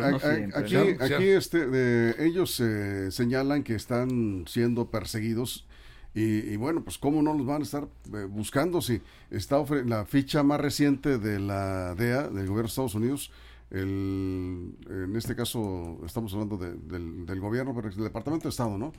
aquí, 0.54 0.76
aquí 0.76 1.28
este, 1.28 2.24
ellos 2.24 2.60
eh, 2.60 3.10
señalan 3.10 3.64
que 3.64 3.74
están 3.74 4.46
siendo 4.48 4.92
perseguidos 4.92 5.66
y, 6.14 6.56
bueno, 6.58 6.84
pues 6.84 6.98
cómo 6.98 7.22
no 7.22 7.34
los 7.34 7.46
van 7.46 7.62
a 7.62 7.64
estar 7.64 7.88
eh, 8.14 8.26
buscando 8.30 8.82
si 8.82 9.02
está 9.30 9.64
la 9.86 10.06
ficha 10.06 10.44
más 10.44 10.60
reciente 10.60 11.18
de 11.18 11.40
la 11.40 11.96
DEA, 11.96 12.24
del 12.24 12.48
gobierno 12.48 12.64
de 12.64 12.68
Estados 12.68 12.96
Unidos, 12.96 13.32
el, 13.70 14.76
en 14.90 15.16
este 15.16 15.34
caso 15.36 16.02
estamos 16.06 16.34
hablando 16.34 16.58
del, 16.58 17.26
del, 17.26 17.40
gobierno, 17.40 17.74
pero 17.74 17.88
el 17.88 17.96
Departamento 17.96 18.44
de 18.44 18.50
Estado, 18.50 18.78
¿no? 18.78 18.92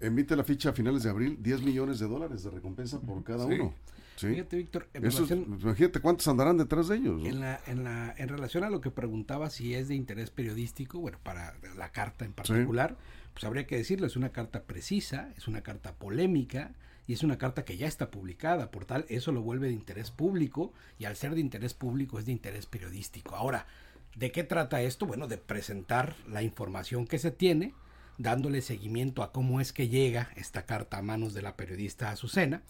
Emite 0.00 0.36
la 0.36 0.44
ficha 0.44 0.70
a 0.70 0.72
finales 0.74 1.04
de 1.04 1.10
abril 1.10 1.38
10 1.40 1.62
millones 1.62 1.98
de 1.98 2.08
dólares 2.08 2.42
de 2.42 2.50
recompensa 2.50 3.00
por 3.00 3.24
cada 3.24 3.46
uno. 3.46 3.72
Fíjate, 4.16 4.56
Víctor, 4.56 4.88
imagínate 4.94 6.00
cuántos 6.00 6.28
andarán 6.28 6.58
detrás 6.58 6.88
de 6.88 6.96
ellos. 6.96 7.24
En, 7.24 7.40
la, 7.40 7.60
en, 7.66 7.82
la, 7.82 8.14
en 8.16 8.28
relación 8.28 8.62
a 8.64 8.70
lo 8.70 8.80
que 8.80 8.90
preguntaba 8.90 9.48
si 9.48 9.74
es 9.74 9.88
de 9.88 9.94
interés 9.94 10.30
periodístico, 10.30 11.00
bueno, 11.00 11.18
para 11.22 11.54
la 11.76 11.90
carta 11.90 12.24
en 12.24 12.32
particular, 12.32 12.96
pues 13.32 13.44
habría 13.44 13.66
que 13.66 13.76
decirlo, 13.76 14.06
es 14.06 14.16
una 14.16 14.30
carta 14.30 14.62
precisa, 14.64 15.30
es 15.36 15.48
una 15.48 15.62
carta 15.62 15.94
polémica 15.94 16.72
y 17.06 17.14
es 17.14 17.22
una 17.22 17.38
carta 17.38 17.64
que 17.64 17.76
ya 17.76 17.86
está 17.86 18.10
publicada, 18.10 18.70
por 18.70 18.84
tal, 18.84 19.06
eso 19.08 19.32
lo 19.32 19.42
vuelve 19.42 19.68
de 19.68 19.74
interés 19.74 20.10
público 20.10 20.72
y 20.98 21.04
al 21.04 21.16
ser 21.16 21.34
de 21.34 21.40
interés 21.40 21.74
público 21.74 22.18
es 22.18 22.26
de 22.26 22.32
interés 22.32 22.66
periodístico. 22.66 23.34
Ahora, 23.34 23.66
¿de 24.14 24.30
qué 24.30 24.44
trata 24.44 24.82
esto? 24.82 25.06
Bueno, 25.06 25.26
de 25.26 25.38
presentar 25.38 26.14
la 26.28 26.42
información 26.42 27.06
que 27.06 27.18
se 27.18 27.30
tiene, 27.30 27.74
dándole 28.18 28.62
seguimiento 28.62 29.22
a 29.22 29.32
cómo 29.32 29.60
es 29.60 29.72
que 29.72 29.88
llega 29.88 30.30
esta 30.36 30.64
carta 30.64 30.98
a 30.98 31.02
manos 31.02 31.34
de 31.34 31.42
la 31.42 31.56
periodista 31.56 32.10
Azucena 32.10 32.62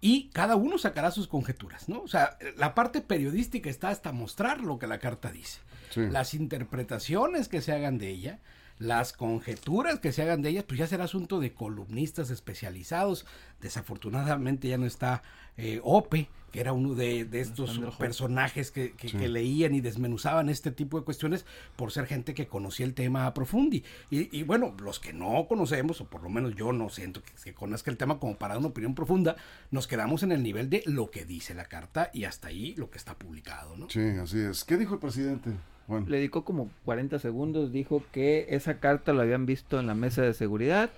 y 0.00 0.28
cada 0.30 0.56
uno 0.56 0.78
sacará 0.78 1.10
sus 1.10 1.28
conjeturas, 1.28 1.88
¿no? 1.88 2.02
O 2.02 2.08
sea, 2.08 2.38
la 2.56 2.74
parte 2.74 3.00
periodística 3.00 3.70
está 3.70 3.88
hasta 3.88 4.12
mostrar 4.12 4.60
lo 4.60 4.78
que 4.78 4.86
la 4.86 4.98
carta 4.98 5.32
dice. 5.32 5.60
Las 5.96 6.34
interpretaciones 6.34 7.48
que 7.48 7.60
se 7.60 7.72
hagan 7.72 7.98
de 7.98 8.10
ella, 8.10 8.40
las 8.78 9.12
conjeturas 9.12 10.00
que 10.00 10.12
se 10.12 10.22
hagan 10.22 10.42
de 10.42 10.50
ellas, 10.50 10.64
pues 10.64 10.78
ya 10.78 10.86
será 10.86 11.04
asunto 11.04 11.40
de 11.40 11.52
columnistas 11.52 12.30
especializados. 12.30 13.26
Desafortunadamente 13.60 14.68
ya 14.68 14.78
no 14.78 14.86
está 14.86 15.22
eh, 15.56 15.80
Ope, 15.84 16.28
que 16.50 16.60
era 16.60 16.72
uno 16.72 16.94
de, 16.94 17.28
estos 17.32 17.80
personajes 17.98 18.70
que, 18.70 18.94
leían 19.28 19.74
y 19.74 19.80
desmenuzaban 19.80 20.48
este 20.48 20.70
tipo 20.70 20.98
de 20.98 21.04
cuestiones 21.04 21.44
por 21.74 21.90
ser 21.90 22.06
gente 22.06 22.32
que 22.32 22.46
conocía 22.46 22.86
el 22.86 22.94
tema 22.94 23.26
a 23.26 23.34
profundi. 23.34 23.82
Y, 24.10 24.44
bueno, 24.44 24.72
los 24.80 25.00
que 25.00 25.12
no 25.12 25.46
conocemos, 25.48 26.00
o 26.00 26.04
por 26.04 26.22
lo 26.22 26.28
menos 26.28 26.54
yo 26.54 26.72
no 26.72 26.90
siento 26.90 27.22
que, 27.22 27.32
que 27.42 27.54
conozca 27.54 27.90
el 27.90 27.96
tema 27.96 28.20
como 28.20 28.36
para 28.36 28.56
una 28.56 28.68
opinión 28.68 28.94
profunda, 28.94 29.34
nos 29.72 29.88
quedamos 29.88 30.22
en 30.22 30.30
el 30.30 30.44
nivel 30.44 30.70
de 30.70 30.84
lo 30.86 31.10
que 31.10 31.24
dice 31.24 31.54
la 31.54 31.64
carta 31.64 32.10
y 32.12 32.22
hasta 32.22 32.48
ahí 32.48 32.74
lo 32.76 32.88
que 32.88 32.98
está 32.98 33.18
publicado. 33.18 33.76
¿no? 33.76 33.90
Sí, 33.90 34.00
así 34.22 34.38
es. 34.38 34.62
¿Qué 34.62 34.76
dijo 34.76 34.94
el 34.94 35.00
presidente? 35.00 35.50
Le 35.88 36.16
dedicó 36.16 36.44
como 36.44 36.70
40 36.84 37.18
segundos, 37.18 37.72
dijo 37.72 38.02
que 38.12 38.46
esa 38.50 38.80
carta 38.80 39.12
la 39.12 39.22
habían 39.22 39.44
visto 39.44 39.78
en 39.78 39.86
la 39.86 39.94
mesa 39.94 40.22
de 40.22 40.32
seguridad, 40.32 40.90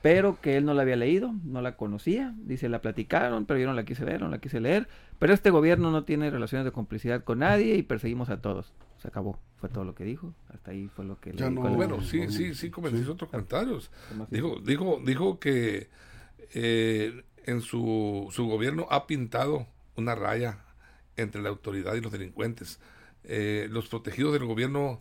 pero 0.00 0.38
que 0.40 0.56
él 0.56 0.64
no 0.64 0.74
la 0.74 0.82
había 0.82 0.96
leído, 0.96 1.34
no 1.44 1.60
la 1.62 1.76
conocía, 1.76 2.34
dice, 2.38 2.68
la 2.68 2.80
platicaron, 2.80 3.46
pero 3.46 3.60
yo 3.60 3.66
no 3.66 3.74
la 3.74 3.84
quise 3.84 4.04
ver, 4.04 4.20
no 4.20 4.28
la 4.28 4.38
quise 4.38 4.60
leer, 4.60 4.88
pero 5.18 5.32
este 5.32 5.50
gobierno 5.50 5.90
no 5.90 6.04
tiene 6.04 6.30
relaciones 6.30 6.64
de 6.64 6.72
complicidad 6.72 7.24
con 7.24 7.40
nadie 7.40 7.76
y 7.76 7.82
perseguimos 7.82 8.30
a 8.30 8.40
todos. 8.40 8.72
Se 8.98 9.08
acabó, 9.08 9.38
fue 9.56 9.68
todo 9.68 9.84
lo 9.84 9.94
que 9.94 10.04
dijo, 10.04 10.34
hasta 10.48 10.70
ahí 10.70 10.88
fue 10.88 11.04
lo 11.04 11.20
que 11.20 11.32
le 11.32 11.48
dijo. 11.48 11.62
Bueno, 11.70 12.02
sí, 12.02 12.28
sí, 12.30 12.54
sí, 12.54 12.70
comenzó 12.70 13.12
otros 13.12 13.30
comentarios. 13.30 13.90
Dijo, 14.30 14.58
dijo, 14.62 15.00
dijo 15.04 15.38
que 15.38 15.88
eh, 16.54 17.24
en 17.44 17.60
su, 17.60 18.28
su 18.30 18.46
gobierno 18.46 18.86
ha 18.90 19.06
pintado 19.06 19.66
una 19.96 20.14
raya 20.14 20.64
entre 21.16 21.42
la 21.42 21.50
autoridad 21.50 21.94
y 21.94 22.00
los 22.00 22.12
delincuentes 22.12 22.80
eh, 23.24 23.68
los 23.70 23.88
protegidos 23.88 24.32
del 24.32 24.44
gobierno 24.44 25.00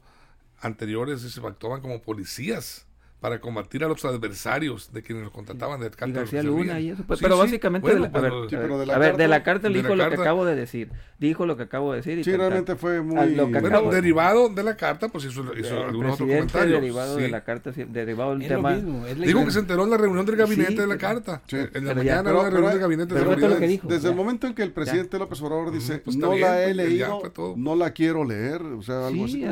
anteriores 0.59 1.21
se 1.21 1.45
actuaban 1.45 1.81
como 1.81 2.01
policías 2.01 2.85
para 3.23 3.39
combatir 3.39 3.85
a 3.85 3.87
los 3.87 4.03
adversarios 4.03 4.91
de 4.91 5.01
quienes 5.01 5.23
los 5.23 5.31
contrataban 5.31 5.79
de 5.79 5.89
García 5.89 6.43
Luna 6.43 6.81
y 6.81 6.89
eso. 6.89 7.05
Pues, 7.07 7.21
pero 7.21 7.37
básicamente, 7.37 7.93
de 7.93 8.01
la, 8.01 8.07
a, 8.07 8.19
ver, 8.19 8.91
a 8.91 8.97
ver, 8.97 9.15
de 9.15 9.29
la 9.29 9.43
carta 9.43 9.69
dijo 9.69 9.95
lo 9.95 10.09
que 10.09 10.15
acabo 10.15 10.43
de 10.43 10.57
decir. 10.57 10.89
Dijo 11.19 11.45
lo 11.45 11.55
que 11.55 11.63
acabo 11.63 11.93
de 11.93 11.99
decir. 11.99 12.17
Y 12.17 12.25
sí, 12.25 12.35
realmente 12.35 12.75
fue 12.75 13.01
muy... 13.01 13.33
bueno, 13.35 13.89
derivado 13.89 14.49
de 14.49 14.61
la 14.61 14.75
carta, 14.75 15.07
pues 15.07 15.23
hizo, 15.23 15.57
hizo 15.57 15.85
algunos 15.85 16.15
otros 16.15 16.27
comentarios. 16.27 16.81
derivado 16.81 17.15
de 17.15 17.29
la 17.29 17.45
carta, 17.45 17.71
derivado 17.71 18.37
del 18.37 18.45
tema... 18.45 18.75
Dijo 18.75 19.45
que 19.45 19.51
se 19.51 19.59
enteró 19.59 19.85
en 19.85 19.91
la 19.91 19.97
reunión 19.97 20.25
del 20.25 20.35
gabinete 20.35 20.81
de 20.81 20.87
la 20.87 20.97
carta. 20.97 21.41
En 21.49 21.85
la 21.85 21.95
mañana 21.95 22.23
de 22.23 22.33
la 22.33 22.49
reunión 22.49 22.71
del 22.71 22.81
gabinete 22.81 23.13
de 23.13 23.19
seguridad. 23.21 23.83
Desde 23.83 24.09
el 24.09 24.15
momento 24.15 24.47
en 24.47 24.53
que 24.53 24.63
el 24.63 24.73
presidente 24.73 25.17
López 25.17 25.41
Obrador 25.41 25.71
dice, 25.71 25.99
pues 25.99 26.17
no 26.17 26.35
la 26.35 26.61
he 26.61 26.73
pues, 26.73 26.75
leído, 26.75 27.21
no 27.55 27.77
la 27.77 27.91
quiero 27.91 28.25
leer, 28.25 28.61
o 28.61 28.81
sea, 28.81 29.07
algo 29.07 29.23
así. 29.23 29.45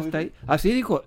Así 0.46 0.74
dijo, 0.74 1.06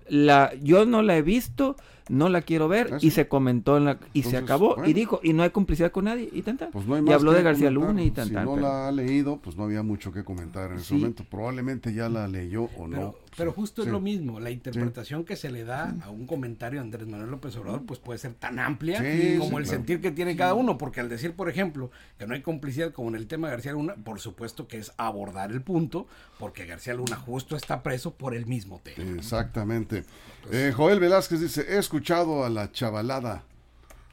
yo 0.63 0.85
no 0.87 1.03
la 1.03 1.15
he 1.15 1.21
visto 1.21 1.75
no 2.09 2.29
la 2.29 2.41
quiero 2.41 2.67
ver 2.67 2.97
y 3.01 3.11
se 3.11 3.27
comentó 3.27 3.77
en 3.77 3.85
la, 3.85 3.99
y 4.13 4.23
se 4.23 4.37
acabó 4.37 4.85
y 4.85 4.93
dijo 4.93 5.19
y 5.23 5.33
no 5.33 5.43
hay 5.43 5.49
complicidad 5.49 5.91
con 5.91 6.05
nadie 6.05 6.29
y 6.31 6.41
tanta 6.41 6.69
pues 6.69 6.85
no 6.85 6.97
y 6.99 7.11
habló 7.11 7.31
de 7.31 7.41
García 7.41 7.71
Luna 7.71 8.03
y 8.03 8.11
tanta 8.11 8.41
si 8.41 8.45
no 8.45 8.57
la 8.57 8.87
ha 8.87 8.91
leído 8.91 9.37
pues 9.37 9.57
no 9.57 9.63
había 9.63 9.83
mucho 9.83 10.11
que 10.11 10.23
comentar 10.23 10.71
en 10.71 10.77
ese 10.77 10.93
momento. 10.95 11.23
Probablemente 11.29 11.93
ya 11.93 12.09
la 12.09 12.27
leyó 12.27 12.69
o 12.77 12.87
no 12.87 13.15
pero 13.37 13.51
justo 13.51 13.81
es 13.81 13.87
lo 13.87 13.99
mismo, 13.99 14.39
la 14.39 14.51
interpretación 14.51 15.25
que 15.25 15.35
se 15.35 15.49
le 15.51 15.63
da 15.63 15.95
a 16.01 16.09
un 16.09 16.25
comentario 16.25 16.79
de 16.79 16.85
Andrés 16.85 17.07
Manuel 17.07 17.31
López 17.31 17.55
Obrador 17.57 17.85
pues 17.85 17.99
puede 17.99 18.19
ser 18.19 18.33
tan 18.33 18.59
amplia 18.59 19.03
como 19.39 19.59
el 19.59 19.65
sentir 19.65 20.01
que 20.01 20.11
tiene 20.11 20.35
cada 20.35 20.53
uno, 20.53 20.77
porque 20.77 20.99
al 20.99 21.09
decir, 21.09 21.33
por 21.33 21.49
ejemplo, 21.49 21.91
que 22.17 22.27
no 22.27 22.33
hay 22.33 22.41
complicidad 22.41 22.91
como 22.91 23.09
en 23.09 23.15
el 23.15 23.27
tema 23.27 23.47
de 23.47 23.53
García 23.55 23.73
Luna, 23.73 23.95
por 23.95 24.19
supuesto 24.19 24.67
que 24.67 24.77
es 24.77 24.93
abordar 24.97 25.51
el 25.51 25.61
punto, 25.61 26.07
porque 26.39 26.65
García 26.65 26.93
Luna 26.93 27.15
justo 27.17 27.55
está 27.55 27.83
preso 27.83 28.13
por 28.13 28.35
el 28.35 28.45
mismo 28.45 28.81
tema. 28.83 29.17
Exactamente. 29.17 30.05
Eh, 30.51 30.71
Joel 30.75 30.99
Velázquez 30.99 31.41
dice, 31.41 31.65
he 31.67 31.77
escuchado 31.77 32.45
a 32.45 32.49
la 32.49 32.71
chavalada 32.71 33.43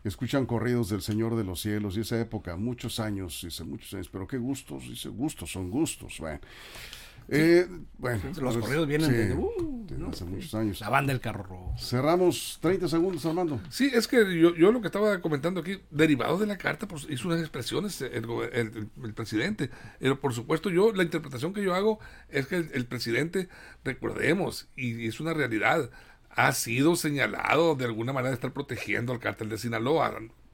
escuchan 0.05 0.47
corridos 0.47 0.89
del 0.89 1.03
Señor 1.03 1.37
de 1.37 1.45
los 1.45 1.61
Cielos 1.61 1.97
y 1.97 2.01
esa 2.01 2.21
época, 2.21 2.57
muchos 2.57 2.99
años, 2.99 3.41
dice 3.43 3.65
muchos 3.65 3.95
años, 3.95 4.09
pero 4.11 4.27
qué 4.27 4.39
gustos, 4.39 4.89
dice 4.89 5.09
gustos 5.09 5.53
son 5.53 5.71
gustos. 5.71 6.19
Bueno, 6.19 6.41
eh, 7.29 7.67
bueno, 7.99 8.21
los 8.41 8.55
pues, 8.55 8.57
corridos 8.65 8.87
vienen 8.87 9.11
desde, 9.11 9.35
uh, 9.35 10.09
hace 10.11 10.25
muchos 10.25 10.55
años. 10.55 10.81
La 10.81 10.89
banda 10.89 11.13
del 11.13 11.21
carro 11.21 11.45
rojo. 11.45 11.75
Cerramos 11.79 12.59
30 12.61 12.89
segundos, 12.89 13.25
Armando. 13.27 13.61
Sí, 13.71 13.91
es 13.93 14.09
que 14.09 14.39
yo, 14.39 14.55
yo 14.55 14.73
lo 14.73 14.81
que 14.81 14.89
estaba 14.89 15.21
comentando 15.21 15.61
aquí, 15.61 15.81
derivado 15.91 16.39
de 16.39 16.47
la 16.47 16.59
carta, 16.59 16.87
pues 16.89 17.07
hizo 17.09 17.29
unas 17.29 17.41
expresiones 17.41 18.01
el, 18.03 18.27
el, 18.53 19.15
presidente. 19.15 19.71
Pero 19.99 20.21
por 20.21 20.35
supuesto, 20.35 20.71
yo, 20.71 20.93
la 20.93 21.03
interpretación 21.03 21.53
que 21.53 21.63
yo 21.63 21.75
hago 21.75 21.99
es 22.29 22.47
que 22.47 22.57
el, 22.57 22.87
presidente, 22.87 23.49
recordemos, 23.85 24.69
y 24.77 25.07
es 25.07 25.21
una 25.21 25.35
realidad, 25.35 25.91
ha 26.31 26.53
sido 26.53 26.97
señalado 26.97 27.75
de 27.75 27.85
alguna 27.85 28.13
manera 28.13 28.31
de 28.31 28.35
estar 28.37 28.53
protegiendo 28.53 29.13
al 29.13 29.21
cártel 29.21 29.49
de 29.49 29.59
Sinaloa 29.59 30.07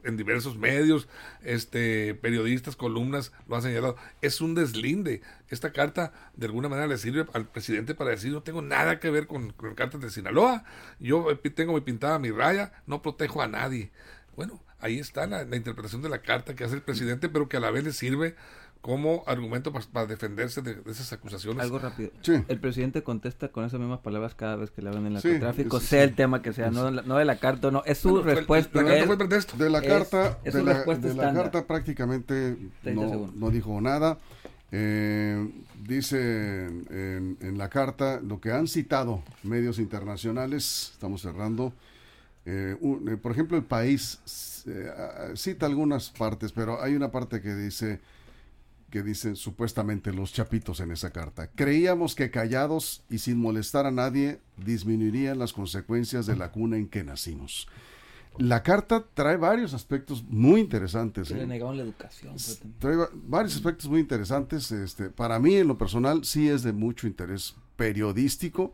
en 0.04 0.16
diversos 0.16 0.56
medios, 0.56 1.08
este, 1.42 2.14
periodistas, 2.14 2.76
columnas 2.76 3.32
lo 3.48 3.56
han 3.56 3.62
señalado. 3.62 3.96
Es 4.20 4.40
un 4.40 4.54
deslinde. 4.54 5.22
Esta 5.48 5.72
carta 5.72 6.12
de 6.36 6.46
alguna 6.46 6.68
manera 6.68 6.86
le 6.86 6.98
sirve 6.98 7.26
al 7.32 7.48
presidente 7.48 7.94
para 7.94 8.10
decir 8.10 8.32
no 8.32 8.42
tengo 8.42 8.62
nada 8.62 9.00
que 9.00 9.10
ver 9.10 9.26
con, 9.26 9.50
con 9.52 9.74
cártel 9.74 10.00
de 10.00 10.10
Sinaloa. 10.10 10.64
Yo 11.00 11.26
tengo 11.54 11.74
mi 11.74 11.80
pintada 11.80 12.18
mi 12.18 12.30
raya, 12.30 12.72
no 12.86 13.02
protejo 13.02 13.42
a 13.42 13.48
nadie. 13.48 13.90
Bueno, 14.36 14.62
ahí 14.80 14.98
está 14.98 15.26
la 15.26 15.42
interpretación 15.56 16.02
de 16.02 16.08
la 16.08 16.22
carta 16.22 16.54
que 16.54 16.64
hace 16.64 16.74
el 16.74 16.82
presidente, 16.82 17.28
pero 17.28 17.48
que 17.48 17.56
a 17.56 17.60
la 17.60 17.70
vez 17.70 17.84
le 17.84 17.92
sirve 17.92 18.36
como 18.80 19.24
argumento 19.26 19.72
para, 19.72 20.06
defenderse 20.06 20.62
de, 20.62 20.78
esas 20.86 21.12
acusaciones. 21.12 21.62
Algo 21.62 21.78
rápido. 21.78 22.10
El 22.48 22.60
presidente 22.60 23.02
contesta 23.02 23.48
con 23.48 23.64
esas 23.64 23.80
mismas 23.80 24.00
palabras 24.00 24.34
cada 24.34 24.56
vez 24.56 24.70
que 24.70 24.82
le 24.82 24.88
hablan 24.88 25.06
en 25.06 25.16
el 25.16 25.22
narcotráfico, 25.22 25.80
sea 25.80 26.04
el 26.04 26.14
tema 26.14 26.42
que 26.42 26.52
sea, 26.52 26.70
no, 26.70 26.90
no, 26.90 27.16
de 27.16 27.24
la 27.24 27.38
carta, 27.38 27.70
no, 27.70 27.82
es 27.84 27.98
su 27.98 28.22
respuesta. 28.22 28.82
La, 28.82 28.88
carta 28.88 29.06
fue 29.06 29.16
De 29.64 29.70
la 29.70 29.82
carta, 29.82 30.38
de, 30.44 31.14
la, 31.14 31.32
carta 31.34 31.66
prácticamente 31.66 32.56
no, 32.84 33.50
dijo 33.50 33.80
nada. 33.80 34.18
Eh, 34.70 35.50
dice 35.82 36.66
en, 36.66 37.38
en, 37.40 37.56
la 37.56 37.70
carta 37.70 38.20
lo 38.20 38.38
que 38.38 38.52
han 38.52 38.68
citado 38.68 39.22
medios 39.42 39.78
internacionales, 39.78 40.90
estamos 40.92 41.22
cerrando, 41.22 41.72
eh, 42.44 42.76
eh, 42.80 43.16
por 43.16 43.32
ejemplo 43.32 43.56
el 43.56 43.64
país 43.64 44.20
cita 45.34 45.66
algunas 45.66 46.10
partes, 46.10 46.52
pero 46.52 46.82
hay 46.82 46.94
una 46.94 47.10
parte 47.10 47.40
que 47.40 47.54
dice 47.54 48.00
que 48.90 49.02
dicen 49.02 49.36
supuestamente 49.36 50.12
los 50.12 50.32
chapitos 50.32 50.80
en 50.80 50.90
esa 50.90 51.10
carta. 51.10 51.50
Creíamos 51.50 52.14
que 52.14 52.30
callados 52.30 53.02
y 53.10 53.18
sin 53.18 53.38
molestar 53.38 53.86
a 53.86 53.90
nadie 53.90 54.40
disminuirían 54.56 55.38
las 55.38 55.52
consecuencias 55.52 56.26
de 56.26 56.36
la 56.36 56.50
cuna 56.50 56.76
en 56.76 56.88
que 56.88 57.04
nacimos. 57.04 57.68
La 58.38 58.62
carta 58.62 59.04
trae 59.14 59.36
varios 59.36 59.74
aspectos 59.74 60.22
muy 60.22 60.60
interesantes. 60.60 61.30
Le 61.30 61.42
¿eh? 61.42 61.46
negaron 61.46 61.76
la 61.76 61.82
educación. 61.82 62.36
Trae 62.78 62.96
varios 63.12 63.56
aspectos 63.56 63.88
muy 63.90 64.00
interesantes. 64.00 64.70
Este, 64.70 65.10
para 65.10 65.40
mí, 65.40 65.56
en 65.56 65.66
lo 65.66 65.76
personal, 65.76 66.24
sí 66.24 66.48
es 66.48 66.62
de 66.62 66.72
mucho 66.72 67.08
interés 67.08 67.56
periodístico. 67.76 68.72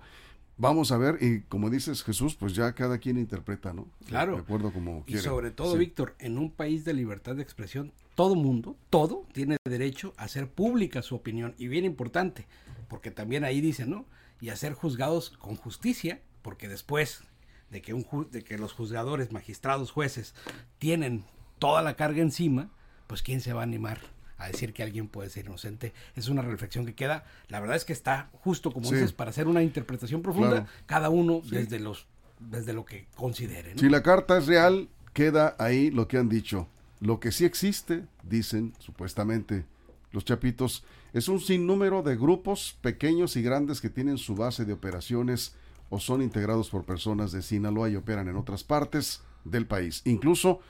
Vamos 0.57 0.92
a 0.92 0.98
ver, 0.98 1.18
y 1.20 1.40
como 1.42 1.68
dices 1.68 2.05
Jesús, 2.05 2.37
pues 2.37 2.55
ya 2.55 2.72
cada 2.74 2.98
quien 2.98 3.18
interpreta, 3.18 3.72
¿no? 3.72 3.88
Claro. 4.07 4.35
De 4.35 4.42
acuerdo 4.42 4.72
como 4.72 5.03
Y 5.07 5.16
sobre 5.16 5.50
todo, 5.50 5.77
Víctor, 5.77 6.14
en 6.18 6.38
un 6.38 6.50
país 6.50 6.85
de 6.85 6.92
libertad 6.92 7.35
de 7.35 7.42
expresión, 7.42 7.92
todo 8.14 8.35
mundo, 8.35 8.77
todo, 8.90 9.27
tiene 9.33 9.57
derecho 9.64 10.14
a 10.16 10.24
hacer 10.24 10.48
pública 10.48 11.03
su 11.03 11.14
opinión. 11.14 11.55
Y 11.59 11.68
bien 11.68 11.85
importante, 11.85 12.46
porque 12.88 13.11
también 13.11 13.44
ahí 13.44 13.61
dice, 13.61 13.87
¿no? 13.87 14.07
Y 14.40 14.50
a 14.50 14.57
ser 14.57 14.74
juzgados 14.74 15.31
con 15.31 15.57
justicia, 15.57 16.20
porque 16.42 16.68
después 16.68 17.22
de 17.70 17.83
que, 17.83 17.94
un 17.94 18.07
de 18.31 18.42
que 18.42 18.59
los 18.59 18.72
juzgadores, 18.72 19.33
magistrados, 19.33 19.90
jueces 19.90 20.35
tienen 20.79 21.24
toda 21.59 21.83
la 21.83 21.96
carga 21.96 22.22
encima, 22.22 22.70
pues 23.07 23.22
¿quién 23.22 23.40
se 23.40 23.53
va 23.53 23.61
a 23.61 23.64
animar 23.64 24.00
a 24.38 24.48
decir 24.48 24.72
que 24.72 24.83
alguien 24.83 25.09
puede 25.09 25.31
ser 25.31 25.46
inocente. 25.46 25.92
Es 26.16 26.29
una 26.29 26.42
reflexión 26.42 26.87
que 26.87 26.94
queda, 26.94 27.24
la 27.48 27.61
verdad 27.61 27.77
es 27.77 27.85
que 27.85 27.92
está 27.92 28.31
justo 28.33 28.72
como 28.72 28.90
dices, 28.90 29.12
para 29.12 29.31
hacer 29.31 29.46
una 29.46 29.62
interpretación 29.62 30.22
profunda, 30.22 30.66
cada 30.87 31.09
uno 31.11 31.40
desde 31.44 31.79
los 31.79 32.07
desde 32.40 32.72
lo 32.72 32.85
que 32.85 33.07
considere. 33.14 33.79
Si 33.79 33.88
la 33.88 34.03
carta 34.03 34.37
es 34.38 34.46
real, 34.46 34.88
queda 35.12 35.55
ahí 35.59 35.90
lo 35.90 36.09
que 36.09 36.18
han 36.18 36.29
dicho. 36.29 36.68
Lo 37.05 37.21
que 37.21 37.33
sí 37.33 37.45
existe, 37.45 38.07
dicen 38.23 38.73
supuestamente 38.79 39.67
los 40.11 40.25
chapitos, 40.25 40.85
es 41.12 41.29
un 41.29 41.38
sinnúmero 41.38 42.03
de 42.03 42.17
grupos 42.17 42.79
pequeños 42.81 43.37
y 43.37 43.43
grandes 43.43 43.83
que 43.83 43.90
tienen 43.90 44.17
su 44.17 44.35
base 44.35 44.64
de 44.64 44.73
operaciones 44.73 45.55
o 45.90 46.01
son 46.01 46.23
integrados 46.23 46.71
por 46.71 46.85
personas 46.85 47.31
de 47.31 47.43
Sinaloa 47.43 47.90
y 47.90 47.97
operan 47.97 48.29
en 48.29 48.37
otras 48.37 48.64
partes 48.64 49.21
del 49.45 49.67
país. 49.67 50.01
Incluso 50.07 50.61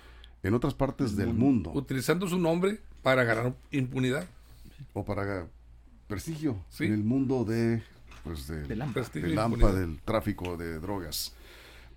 en 0.42 0.55
otras 0.55 0.75
partes 0.75 1.14
del 1.14 1.33
mundo. 1.33 1.70
Utilizando 1.73 2.27
su 2.27 2.37
nombre 2.37 2.81
para 3.05 3.23
ganar 3.23 3.55
impunidad. 3.70 4.27
O 4.92 5.05
para 5.05 5.47
prestigio 6.09 6.57
en 6.81 6.94
el 6.94 7.05
mundo 7.05 7.44
de, 7.44 7.81
pues 8.25 8.49
de, 8.49 8.64
del 8.64 8.83
AMPA, 8.83 9.73
del 9.73 10.01
tráfico 10.01 10.57
de 10.57 10.81
drogas. 10.81 11.33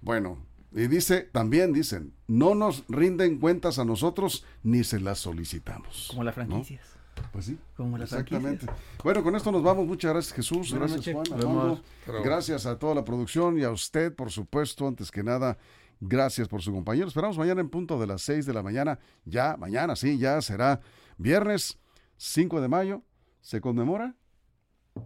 Bueno, 0.03 0.37
y 0.71 0.87
dice, 0.87 1.21
también 1.21 1.73
dicen, 1.73 2.13
no 2.27 2.53
nos 2.55 2.83
rinden 2.87 3.39
cuentas 3.39 3.79
a 3.79 3.85
nosotros 3.85 4.45
ni 4.63 4.83
se 4.83 4.99
las 4.99 5.19
solicitamos. 5.19 6.07
Como 6.09 6.23
las 6.23 6.35
franquicias. 6.35 6.97
Pues 7.31 7.45
sí. 7.45 7.57
Como 7.75 7.97
las 7.97 8.11
exactamente. 8.11 8.67
Bueno, 9.03 9.23
con 9.23 9.35
esto 9.35 9.51
nos 9.51 9.63
vamos. 9.63 9.87
Muchas 9.87 10.11
gracias 10.11 10.35
Jesús. 10.35 10.73
gracias 10.73 11.13
Juan. 11.13 11.81
Gracias 12.23 12.65
a 12.65 12.77
toda 12.77 12.93
la 12.95 13.03
producción 13.03 13.57
y 13.57 13.63
a 13.63 13.71
usted, 13.71 14.13
por 14.13 14.31
supuesto, 14.31 14.87
antes 14.87 15.09
que 15.09 15.23
nada. 15.23 15.57
Gracias 15.99 16.47
por 16.47 16.61
su 16.61 16.71
compañero. 16.71 17.07
Esperamos 17.07 17.37
mañana 17.37 17.61
en 17.61 17.69
punto 17.69 17.99
de 17.99 18.05
las 18.05 18.21
6 18.21 18.45
de 18.45 18.53
la 18.53 18.61
mañana. 18.61 18.99
Ya, 19.25 19.57
mañana 19.57 19.95
sí, 19.95 20.19
ya 20.19 20.39
será 20.41 20.79
viernes 21.17 21.79
5 22.17 22.61
de 22.61 22.67
mayo. 22.67 23.01
¿Se 23.41 23.61
conmemora? 23.61 24.15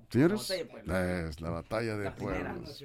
Señores, 0.10 0.50
es 0.50 1.42
la 1.42 1.50
batalla 1.50 1.98
de 1.98 2.12
pueblos. 2.12 2.84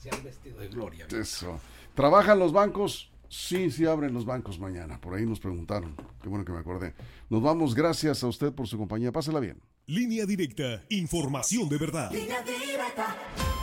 Se 0.00 0.10
han 0.10 0.24
vestido 0.24 0.58
de 0.58 0.68
gloria. 0.68 1.06
Eso. 1.10 1.60
¿Trabajan 1.94 2.38
los 2.38 2.52
bancos? 2.52 3.10
Sí, 3.28 3.70
sí 3.70 3.86
abren 3.86 4.14
los 4.14 4.24
bancos 4.24 4.58
mañana. 4.58 5.00
Por 5.00 5.14
ahí 5.14 5.26
nos 5.26 5.38
preguntaron. 5.38 5.94
Qué 6.22 6.28
bueno 6.28 6.44
que 6.44 6.52
me 6.52 6.58
acordé. 6.58 6.94
Nos 7.28 7.42
vamos. 7.42 7.74
Gracias 7.74 8.24
a 8.24 8.26
usted 8.26 8.52
por 8.52 8.66
su 8.66 8.78
compañía. 8.78 9.12
Pásela 9.12 9.40
bien. 9.40 9.60
Línea 9.86 10.24
directa. 10.24 10.82
Información 10.88 11.68
de 11.68 11.78
verdad. 11.78 12.10
Línea 12.10 12.42
directa. 12.42 13.16